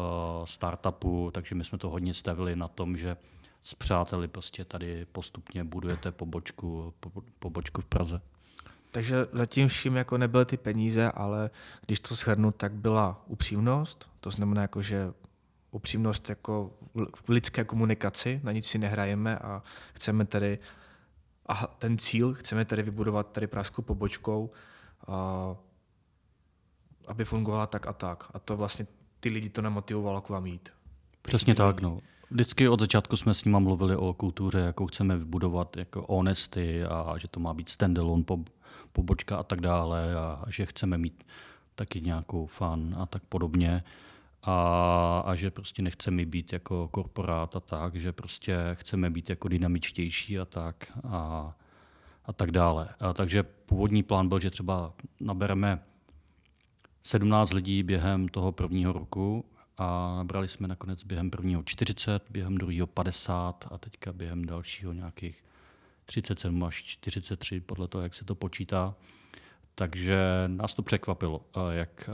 [0.45, 3.17] startupu, takže my jsme to hodně stavili na tom, že
[3.62, 6.95] s přáteli prostě tady postupně budujete pobočku,
[7.38, 8.21] pobočku v Praze.
[8.90, 11.51] Takže zatím vším jako nebyly ty peníze, ale
[11.87, 15.12] když to shrnu, tak byla upřímnost, to znamená jako, že
[15.71, 16.71] upřímnost jako
[17.25, 19.62] v lidské komunikaci, na nic si nehrajeme a
[19.95, 20.59] chceme tady
[21.47, 24.51] a ten cíl, chceme tady vybudovat tady pražskou pobočkou,
[27.07, 28.25] aby fungovala tak a tak.
[28.35, 28.87] A to vlastně
[29.21, 30.69] ty lidi to nemotivovalo k vám jít.
[31.23, 32.01] Přesně tak, no.
[32.31, 37.14] Vždycky od začátku jsme s nimi mluvili o kultuře, jakou chceme vybudovat, jako honesty a
[37.19, 38.25] že to má být standalone
[38.93, 41.25] pobočka a tak dále a že chceme mít
[41.75, 43.85] taky nějakou fan a tak podobně.
[44.43, 49.49] A, a že prostě nechceme být jako korporát a tak, že prostě chceme být jako
[49.49, 51.53] dynamičtější a tak a,
[52.25, 52.88] a tak dále.
[53.01, 55.83] A takže původní plán byl, že třeba nabereme
[57.07, 59.45] 17 lidí během toho prvního roku
[59.79, 65.45] a nabrali jsme nakonec během prvního 40, během druhého 50 a teďka během dalšího nějakých
[66.07, 68.95] 37 až 43, podle toho, jak se to počítá.
[69.75, 72.11] Takže nás to překvapilo, jak,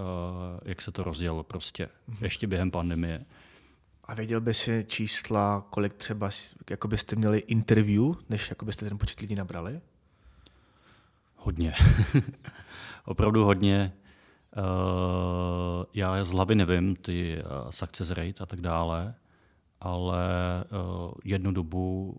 [0.64, 2.24] jak se to rozjelo prostě mm-hmm.
[2.24, 3.24] ještě během pandemie.
[4.04, 6.30] A věděl by si čísla, kolik třeba
[6.70, 9.80] jako byste měli interview, než jako byste ten počet lidí nabrali?
[11.36, 11.74] Hodně.
[13.04, 13.92] Opravdu hodně.
[14.56, 19.14] Uh, já z hlavy nevím ty uh, success rate a tak dále,
[19.80, 20.24] ale
[20.64, 22.16] uh, jednu dobu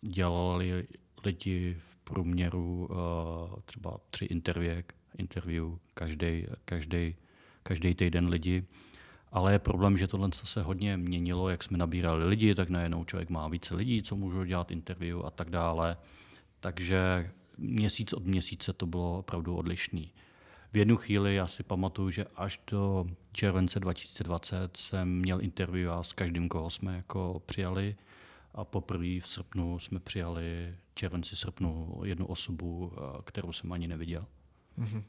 [0.00, 0.86] dělali
[1.24, 4.82] lidi v průměru uh, třeba tři interview,
[5.18, 7.14] interview každý, každý,
[7.62, 8.64] každý týden lidi.
[9.32, 13.30] Ale je problém, že tohle se hodně měnilo, jak jsme nabírali lidi, tak najednou člověk
[13.30, 15.96] má více lidí, co můžou dělat interview a tak dále.
[16.60, 20.12] Takže měsíc od měsíce to bylo opravdu odlišný.
[20.72, 26.02] V jednu chvíli já si pamatuju, že až do července 2020 jsem měl interview a
[26.02, 27.96] s každým, koho jsme jako přijali.
[28.54, 32.92] A poprvé v srpnu jsme přijali, červenci srpnu, jednu osobu,
[33.24, 34.26] kterou jsem ani neviděl.
[34.78, 35.02] Mm-hmm.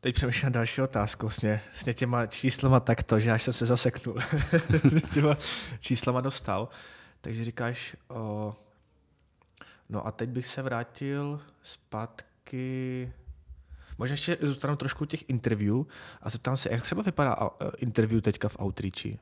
[0.00, 4.16] Teď přemýšlím další otázku, vlastně, vlastně těma číslama takto, že až jsem se zaseknul,
[4.90, 5.36] s těma
[5.80, 6.68] číslama dostal.
[7.20, 8.56] Takže říkáš, o,
[9.88, 13.12] no a teď bych se vrátil zpátky,
[13.98, 15.82] možná ještě zůstanu trošku těch interview
[16.22, 17.36] a zeptám se, jak třeba vypadá
[17.78, 19.18] interview teďka v Outreachi?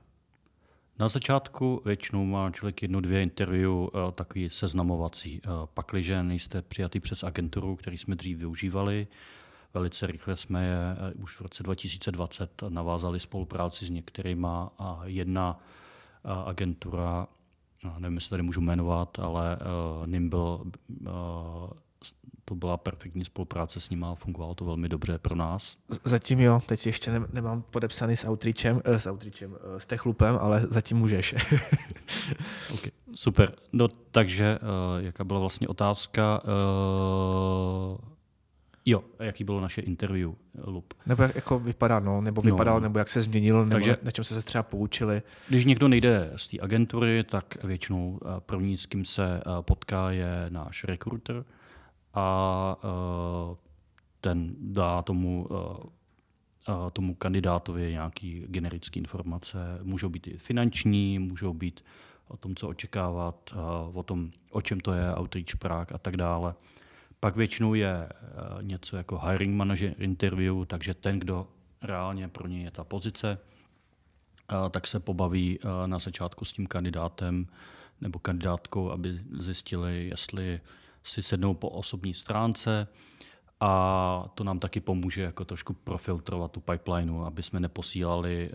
[0.99, 3.73] Na začátku většinou má člověk jedno, dvě interview,
[4.15, 5.41] takový seznamovací.
[5.75, 9.07] Pakliže nejste přijatý přes agenturu, který jsme dřív využívali,
[9.77, 15.61] Velice rychle jsme je eh, už v roce 2020 navázali spolupráci s některýma a jedna
[15.61, 17.29] eh, agentura,
[17.99, 19.59] nevím, jestli tady můžu jmenovat, ale
[20.01, 21.11] uh, Nimble, uh,
[22.45, 25.77] to byla perfektní spolupráce s nimi a fungovalo to velmi dobře pro nás.
[26.05, 30.67] Zatím jo, teď ještě ne, nemám podepsaný s Outreachem, uh, s Outreachem, s Techlupem, ale
[30.71, 31.35] zatím můžeš.
[32.75, 33.53] okay, super.
[33.73, 36.41] No, takže uh, jaká byla vlastně otázka?
[36.45, 37.99] Uh,
[38.87, 40.33] Jo, jaký bylo naše interview,
[40.64, 40.94] Lup.
[41.07, 42.51] Nebo jak jako vypadá, no, nebo no.
[42.53, 42.81] vypadal, no.
[42.81, 45.22] nebo jak se změnil, nebo Takže, na čem se třeba poučili.
[45.49, 50.85] Když někdo nejde z té agentury, tak většinou první, s kým se potká, je náš
[50.85, 51.44] rekruter
[52.14, 53.57] a eh,
[54.20, 55.49] ten dá tomu
[56.92, 59.59] tomu kandidátovi nějaký generické informace.
[59.83, 61.85] Můžou být i finanční, můžou být
[62.29, 63.55] o tom, co očekávat,
[63.92, 66.55] o tom, o čem to je outreach Prague a tak dále.
[67.21, 71.49] Pak většinou je eh, něco jako hiring manager interview, takže ten, kdo
[71.83, 73.39] reálně pro něj je ta pozice,
[74.53, 77.47] eh, tak se pobaví eh, na začátku s tím kandidátem
[78.01, 80.61] nebo kandidátkou, aby zjistili, jestli
[81.05, 82.89] si sednou po osobní stránce
[83.61, 88.51] a to nám taky pomůže jako trošku profiltrovat tu pipelineu, aby jsme neposílali,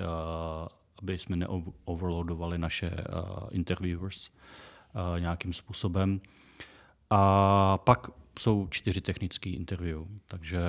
[1.02, 2.92] aby jsme neoverloadovali naše
[3.52, 4.30] interviewers
[5.20, 6.22] nějakým způsobem.
[7.10, 8.08] A pak
[8.40, 10.60] jsou čtyři technické interview, takže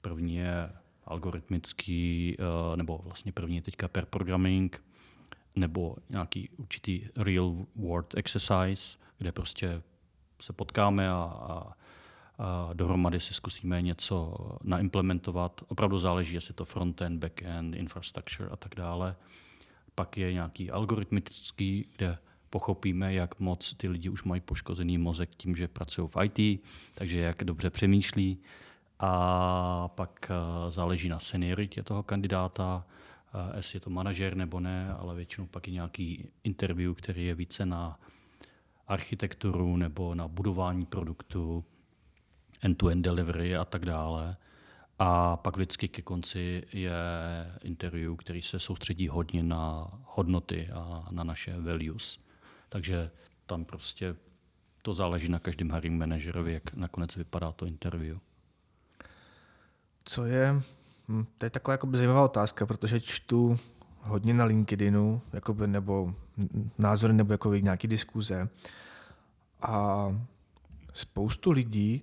[0.00, 0.72] první je
[1.04, 4.84] algoritmický, eh, nebo vlastně první je teďka per programming,
[5.56, 9.82] nebo nějaký určitý real world exercise, kde prostě
[10.40, 11.72] se potkáme a, a,
[12.38, 15.60] a dohromady si zkusíme něco naimplementovat.
[15.68, 19.16] Opravdu záleží, jestli to frontend, backend, infrastructure a tak dále.
[19.94, 22.18] Pak je nějaký algoritmický, kde
[22.50, 26.60] pochopíme, jak moc ty lidi už mají poškozený mozek tím, že pracují v IT,
[26.94, 28.38] takže jak dobře přemýšlí.
[28.98, 32.86] A pak eh, záleží na senioritě toho kandidáta,
[33.34, 37.34] eh, jestli je to manažer nebo ne, ale většinou pak je nějaký interview, který je
[37.34, 38.00] více na
[38.88, 41.64] architekturu nebo na budování produktu,
[42.62, 44.36] end-to-end delivery a tak dále.
[44.98, 46.92] A pak vždycky ke konci je
[47.62, 52.25] interview, který se soustředí hodně na hodnoty a na naše values.
[52.68, 53.10] Takže
[53.46, 54.16] tam prostě
[54.82, 58.18] to záleží na každém hiring manažerovi, jak nakonec vypadá to interview.
[60.04, 60.62] Co je,
[61.08, 63.58] hm, to je taková jako zajímavá otázka, protože čtu
[64.00, 66.14] hodně na LinkedInu, jakoby, nebo
[66.78, 68.48] názory, nebo jako nějaký diskuze.
[69.62, 70.08] A
[70.94, 72.02] spoustu lidí,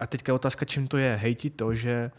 [0.00, 1.16] a teďka otázka, čím to je.
[1.16, 2.10] Hejti to, že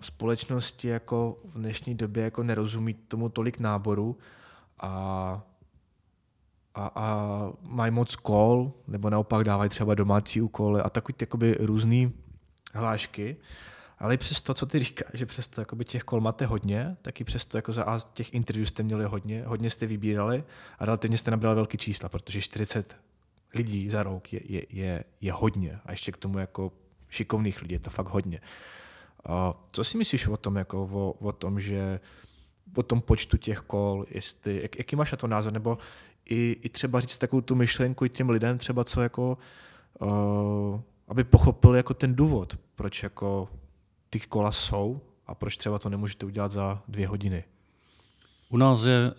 [0.00, 4.18] společnosti jako v dnešní době jako nerozumí tomu tolik náboru
[4.80, 5.42] a
[6.76, 12.12] a, a mají moc kol, nebo naopak dávají třeba domácí úkoly a takový jakoby různý
[12.72, 13.36] hlášky.
[13.98, 17.24] Ale i přesto, co ty říkáš, že přesto jakoby těch kol máte hodně, tak i
[17.24, 20.44] přesto jako za a těch interview jste měli hodně, hodně jste vybírali
[20.78, 22.96] a relativně jste nabrali velký čísla, protože 40
[23.54, 26.72] lidí za rok je, je, je, je hodně a ještě k tomu jako
[27.08, 28.40] šikovných lidí je to fakt hodně.
[29.24, 32.00] A co si myslíš o tom, jako o, o tom, že
[32.76, 35.78] o tom počtu těch kol, jestli, jak, jaký máš na to názor, nebo
[36.28, 39.38] i, i třeba říct takovou tu myšlenku i těm lidem třeba, co jako,
[40.00, 43.48] uh, aby pochopili jako ten důvod, proč jako
[44.10, 47.44] ty kola jsou a proč třeba to nemůžete udělat za dvě hodiny.
[48.48, 49.14] U nás je,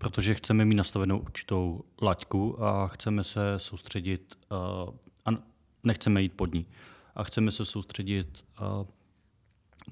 [0.00, 4.94] protože chceme mít nastavenou určitou laťku a chceme se soustředit uh,
[5.24, 5.30] a
[5.84, 6.66] nechceme jít pod ní.
[7.14, 8.86] A chceme se soustředit uh,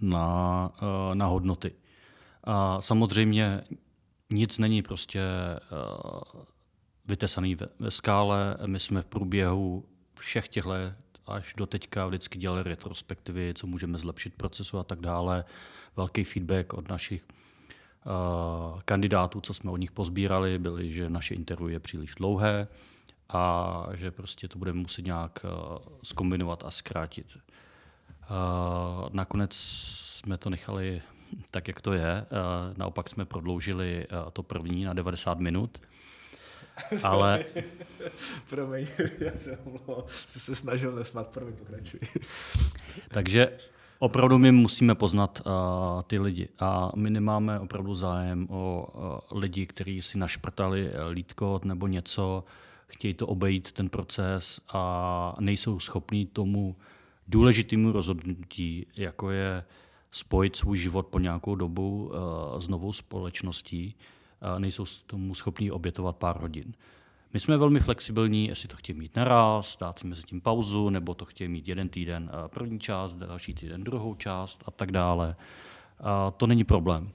[0.00, 1.72] na, uh, na hodnoty.
[2.44, 3.60] A samozřejmě
[4.30, 5.20] nic není prostě
[5.72, 6.42] uh,
[7.06, 8.56] vytesaný ve, ve skále.
[8.66, 9.84] My jsme v průběhu
[10.14, 10.72] všech těchto
[11.26, 15.44] až do teďka vždycky dělali retrospektivy, co můžeme zlepšit procesu a tak dále.
[15.96, 21.70] Velký feedback od našich uh, kandidátů, co jsme od nich pozbírali, byly, že naše interview
[21.70, 22.68] je příliš dlouhé
[23.28, 27.36] a že prostě to budeme muset nějak uh, skombinovat a zkrátit.
[27.36, 31.02] Uh, nakonec jsme to nechali
[31.50, 32.26] tak, jak to je.
[32.76, 35.80] Naopak jsme prodloužili to první na 90 minut
[37.02, 37.44] ale...
[38.50, 38.86] Promiň,
[39.18, 39.58] já jsem,
[40.26, 42.00] jsem se snažil nesmát, promiň, pokračuj.
[43.08, 43.58] Takže
[43.98, 46.48] opravdu my musíme poznat uh, ty lidi.
[46.58, 48.88] A my nemáme opravdu zájem o
[49.32, 52.44] uh, lidi, kteří si našprtali lídkot nebo něco,
[52.86, 56.76] chtějí to obejít ten proces a nejsou schopní tomu
[57.28, 59.64] důležitému rozhodnutí, jako je
[60.10, 63.94] spojit svůj život po nějakou dobu uh, s novou společností,
[64.58, 66.74] nejsou tomu schopní obětovat pár hodin.
[67.32, 71.14] My jsme velmi flexibilní, jestli to chtějí mít naraz, dát si mezi tím pauzu, nebo
[71.14, 75.36] to chtějí mít jeden týden první část, další týden druhou část a tak dále.
[76.36, 77.10] To není problém.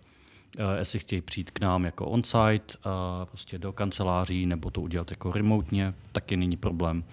[0.80, 2.78] Jestli chtějí přijít k nám jako on-site,
[3.26, 7.04] prostě do kanceláří, nebo to udělat jako remotně, taky není problém.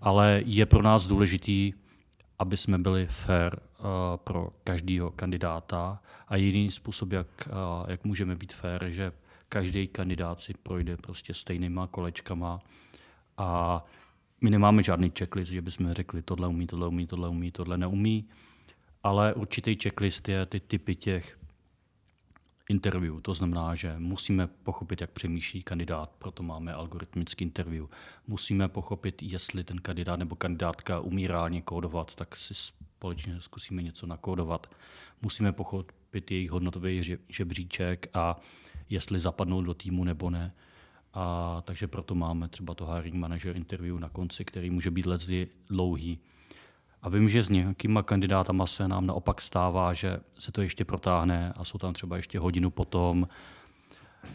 [0.00, 1.72] Ale je pro nás důležitý,
[2.38, 3.56] aby jsme byli fair
[4.16, 7.48] pro každého kandidáta a jediný způsob, jak,
[7.88, 9.12] jak můžeme být fair, že
[9.48, 12.60] každý kandidát si projde prostě stejnýma kolečkama
[13.36, 13.84] a
[14.40, 18.28] my nemáme žádný checklist, že bychom řekli, tohle umí, tohle umí, tohle umí, tohle neumí,
[19.02, 21.38] ale určitý checklist je ty typy těch
[22.68, 23.20] interview.
[23.22, 27.86] To znamená, že musíme pochopit, jak přemýšlí kandidát, proto máme algoritmický interview.
[28.26, 34.06] Musíme pochopit, jestli ten kandidát nebo kandidátka umí reálně kódovat, tak si společně zkusíme něco
[34.06, 34.74] nakódovat.
[35.22, 38.36] Musíme pochopit jejich hodnotový žebříček a
[38.88, 40.52] jestli zapadnou do týmu nebo ne.
[41.14, 45.48] A takže proto máme třeba to hiring manager interview na konci, který může být letzdy
[45.70, 46.18] dlouhý.
[47.02, 51.52] A vím, že s nějakýma kandidátama se nám naopak stává, že se to ještě protáhne
[51.56, 53.28] a jsou tam třeba ještě hodinu potom,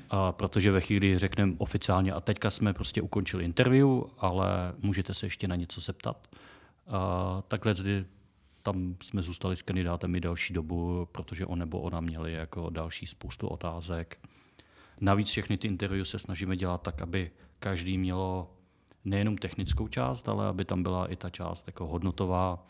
[0.09, 5.25] a protože ve chvíli řekneme oficiálně, a teďka jsme prostě ukončili interview, ale můžete se
[5.25, 6.27] ještě na něco zeptat.
[6.87, 7.75] A takhle
[8.63, 13.05] tam jsme zůstali s kandidátem i další dobu, protože on nebo ona měli jako další
[13.05, 14.17] spoustu otázek.
[15.01, 18.53] Navíc všechny ty interview se snažíme dělat tak, aby každý mělo
[19.05, 22.67] nejenom technickou část, ale aby tam byla i ta část jako hodnotová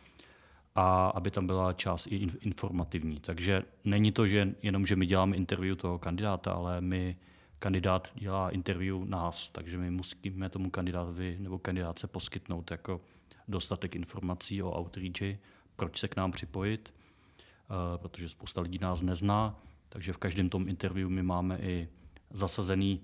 [0.76, 3.20] a aby tam byla část i informativní.
[3.20, 7.18] Takže není to, že jenom, že my děláme interview toho kandidáta, ale my
[7.60, 13.02] kandidát dělá interview nás, takže my musíme tomu kandidátovi nebo kandidátce poskytnout jako
[13.48, 15.40] dostatek informací o outreachi,
[15.76, 19.60] proč se k nám připojit, eh, protože spousta lidí nás nezná,
[19.90, 21.88] takže v každém tom interview my máme i
[22.34, 23.02] zasazený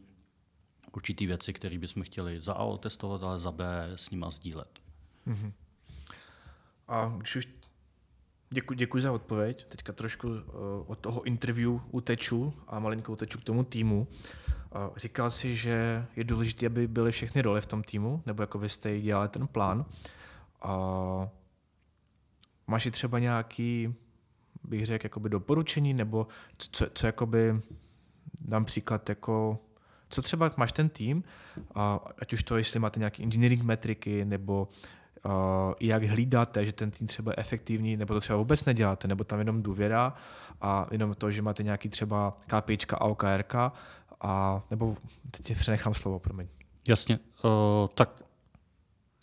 [0.92, 4.80] určitý věci, které bychom chtěli za A testovat, ale za B s nima sdílet.
[5.28, 5.52] Mm-hmm.
[6.88, 7.48] A když už
[8.50, 9.66] Děkuji, děkuji za odpověď.
[9.66, 10.36] Teďka trošku uh,
[10.88, 14.08] od toho interview uteču a malinkou uteču k tomu týmu.
[14.08, 18.60] Uh, říkal si, že je důležité, aby byly všechny role v tom týmu, nebo jako
[18.60, 19.86] vy jste dělali ten plán.
[20.66, 21.28] Uh,
[22.68, 23.96] máš i třeba nějaký,
[24.64, 27.62] bych řekl, jakoby doporučení, nebo co, co jakoby
[28.42, 29.60] dám příklad jako,
[30.10, 31.24] co třeba máš ten tým,
[32.22, 34.68] ať už to, jestli máte nějaké engineering metriky, nebo
[35.26, 35.32] uh,
[35.80, 39.40] jak hlídáte, že ten tým třeba je efektivní, nebo to třeba vůbec neděláte, nebo tam
[39.40, 40.14] jenom důvěra
[40.62, 43.56] a jenom to, že máte nějaký třeba KPIčka a OKRK,
[44.22, 44.98] a, nebo
[45.32, 46.48] teď přenechám slovo, promiň.
[46.88, 47.52] Jasně, uh,
[47.94, 48.24] tak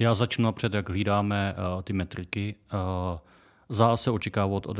[0.01, 2.55] já začnu napřed, jak hlídáme uh, ty metriky.
[2.73, 3.19] Uh,
[3.69, 4.79] zase očekávat od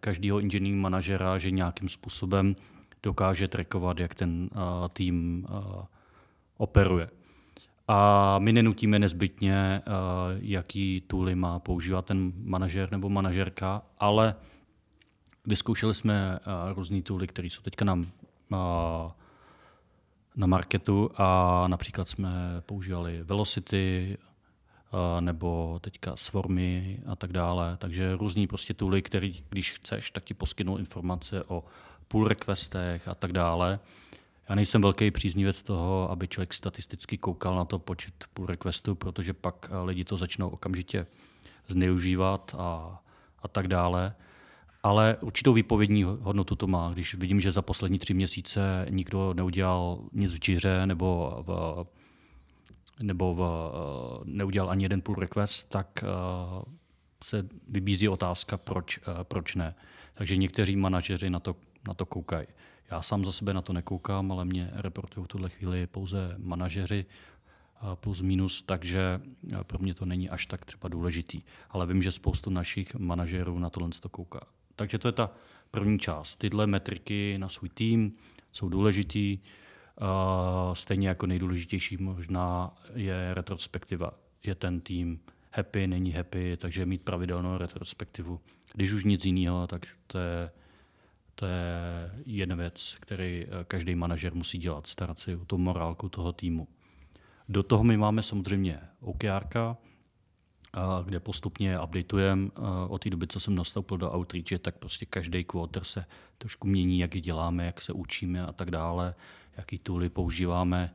[0.00, 2.56] každého engineering manažera, že nějakým způsobem
[3.04, 5.84] dokáže trackovat, jak ten uh, tým uh,
[6.56, 7.10] operuje.
[7.88, 9.92] A my nenutíme nezbytně, uh,
[10.40, 14.34] jaký tooly má používat ten manažer nebo manažerka, ale
[15.46, 18.04] vyzkoušeli jsme uh, různé tooly, které jsou teďka na, uh,
[20.36, 22.30] na marketu a například jsme
[22.66, 24.18] používali Velocity,
[25.20, 27.76] nebo teďka Swarmy a tak dále.
[27.76, 31.64] Takže různý prostě tooly, který, když chceš, tak ti poskytnou informace o
[32.08, 33.80] pull requestech a tak dále,
[34.48, 39.32] Já nejsem velký příznivec toho, aby člověk statisticky koukal na to počet pull requestů, protože
[39.32, 41.06] pak lidi to začnou okamžitě
[41.68, 43.00] zneužívat a,
[43.42, 44.14] a tak dále.
[44.82, 46.90] Ale určitou výpovědní hodnotu to má.
[46.92, 51.86] Když vidím, že za poslední tři měsíce nikdo neudělal nic v džiře nebo v,
[53.02, 53.40] nebo v,
[54.24, 56.62] neudělal ani jeden pull request, tak uh,
[57.24, 59.74] se vybízí otázka, proč, proč ne.
[60.14, 61.56] Takže někteří manažeři na to,
[61.88, 62.46] na to koukají.
[62.90, 67.06] Já sám za sebe na to nekoukám, ale mě reportují v tuhle chvíli pouze manažeři
[67.94, 69.20] plus minus, takže
[69.62, 71.42] pro mě to není až tak třeba důležitý.
[71.70, 74.40] Ale vím, že spoustu našich manažerů na tohle to kouká.
[74.76, 75.30] Takže to je ta
[75.70, 76.36] první část.
[76.36, 78.12] Tyhle metriky na svůj tým
[78.52, 79.38] jsou důležitý.
[80.72, 84.10] Stejně jako nejdůležitější možná je retrospektiva.
[84.42, 85.20] Je ten tým
[85.52, 88.40] happy, není happy, takže mít pravidelnou retrospektivu.
[88.74, 90.50] Když už nic jiného, tak to je,
[91.34, 91.74] to je
[92.26, 96.68] jedna věc, který každý manažer musí dělat, starat si o tu morálku toho týmu.
[97.48, 99.46] Do toho my máme samozřejmě OKR,
[101.04, 102.50] kde postupně updatujeme
[102.88, 106.06] od té doby, co jsem nastoupil do Outreache, tak prostě každý quarter se
[106.38, 109.14] trošku mění, jak je děláme, jak se učíme a tak dále,
[109.56, 110.94] jaký tooly používáme,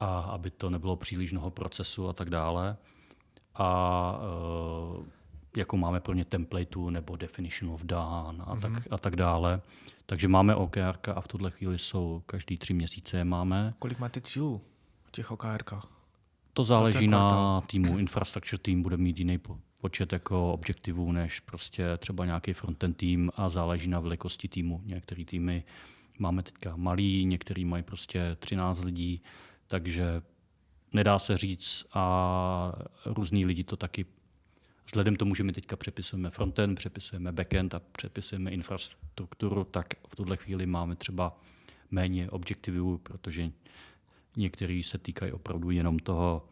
[0.00, 2.76] a aby to nebylo příliš mnoho procesu a tak dále.
[3.54, 4.20] A
[5.56, 8.60] jako máme pro ně templateu nebo definition of done a, mm-hmm.
[8.60, 9.60] tak, a tak dále.
[10.06, 13.74] Takže máme OKR a v tuhle chvíli jsou každý tři měsíce máme.
[13.78, 14.60] Kolik máte cílů
[15.04, 15.88] v těch OKRkách?
[16.52, 17.98] To záleží na týmu.
[17.98, 19.38] Infrastructure tým bude mít jiný
[19.80, 24.80] počet jako objektivů než prostě třeba nějaký frontend tým a záleží na velikosti týmu.
[24.84, 25.64] Některé týmy
[26.18, 29.22] máme teďka malý, některý mají prostě 13 lidí,
[29.66, 30.22] takže
[30.92, 32.72] nedá se říct a
[33.04, 34.06] různí lidi to taky
[34.86, 40.36] Vzhledem tomu, že my teďka přepisujeme frontend, přepisujeme backend a přepisujeme infrastrukturu, tak v tuhle
[40.36, 41.40] chvíli máme třeba
[41.90, 43.50] méně objektivů, protože
[44.36, 46.48] Některý se týkají opravdu jenom toho,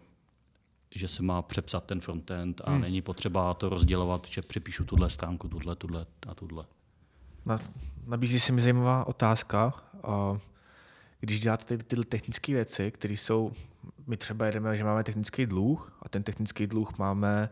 [0.95, 2.81] že se má přepsat ten frontend a hmm.
[2.81, 6.65] není potřeba to rozdělovat, že přepíšu tuhle stránku, tuhle, tuhle a tuhle.
[8.07, 9.75] Nabízí se mi zajímavá otázka.
[11.21, 13.53] Když děláte ty, tyhle technické věci, které jsou,
[14.07, 17.51] my třeba jedeme, že máme technický dluh a ten technický dluh máme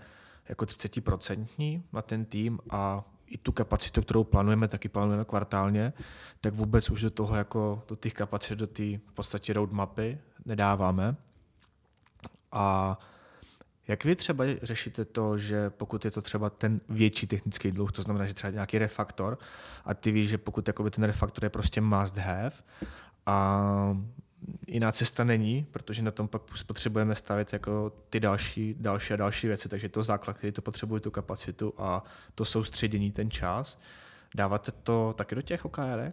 [0.53, 5.93] jako 30% na ten tým a i tu kapacitu, kterou plánujeme, taky plánujeme kvartálně,
[6.41, 11.17] tak vůbec už do toho, jako do těch kapacit, do té v podstatě roadmapy nedáváme.
[12.53, 12.99] A
[13.89, 18.03] jak vy třeba řešíte to, že pokud je to třeba ten větší technický dluh, to
[18.03, 19.39] znamená, že třeba nějaký refaktor,
[19.85, 22.53] a ty víš, že pokud ten refaktor je prostě must have
[23.27, 23.97] a
[24.67, 29.47] jiná cesta není, protože na tom pak potřebujeme stavit jako ty další, další a další
[29.47, 33.79] věci, takže to základ, který to potřebuje tu kapacitu a to soustředění, ten čas.
[34.35, 36.13] Dáváte to taky do těch OKR?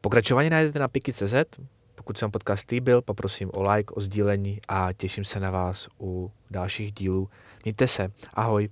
[0.00, 1.34] Pokračování najdete na piki.cz.
[1.94, 5.88] Pokud se vám podcast líbil, poprosím o like, o sdílení a těším se na vás
[6.00, 7.30] u dalších dílů.
[7.64, 8.12] Mějte se.
[8.34, 8.68] Ahoj.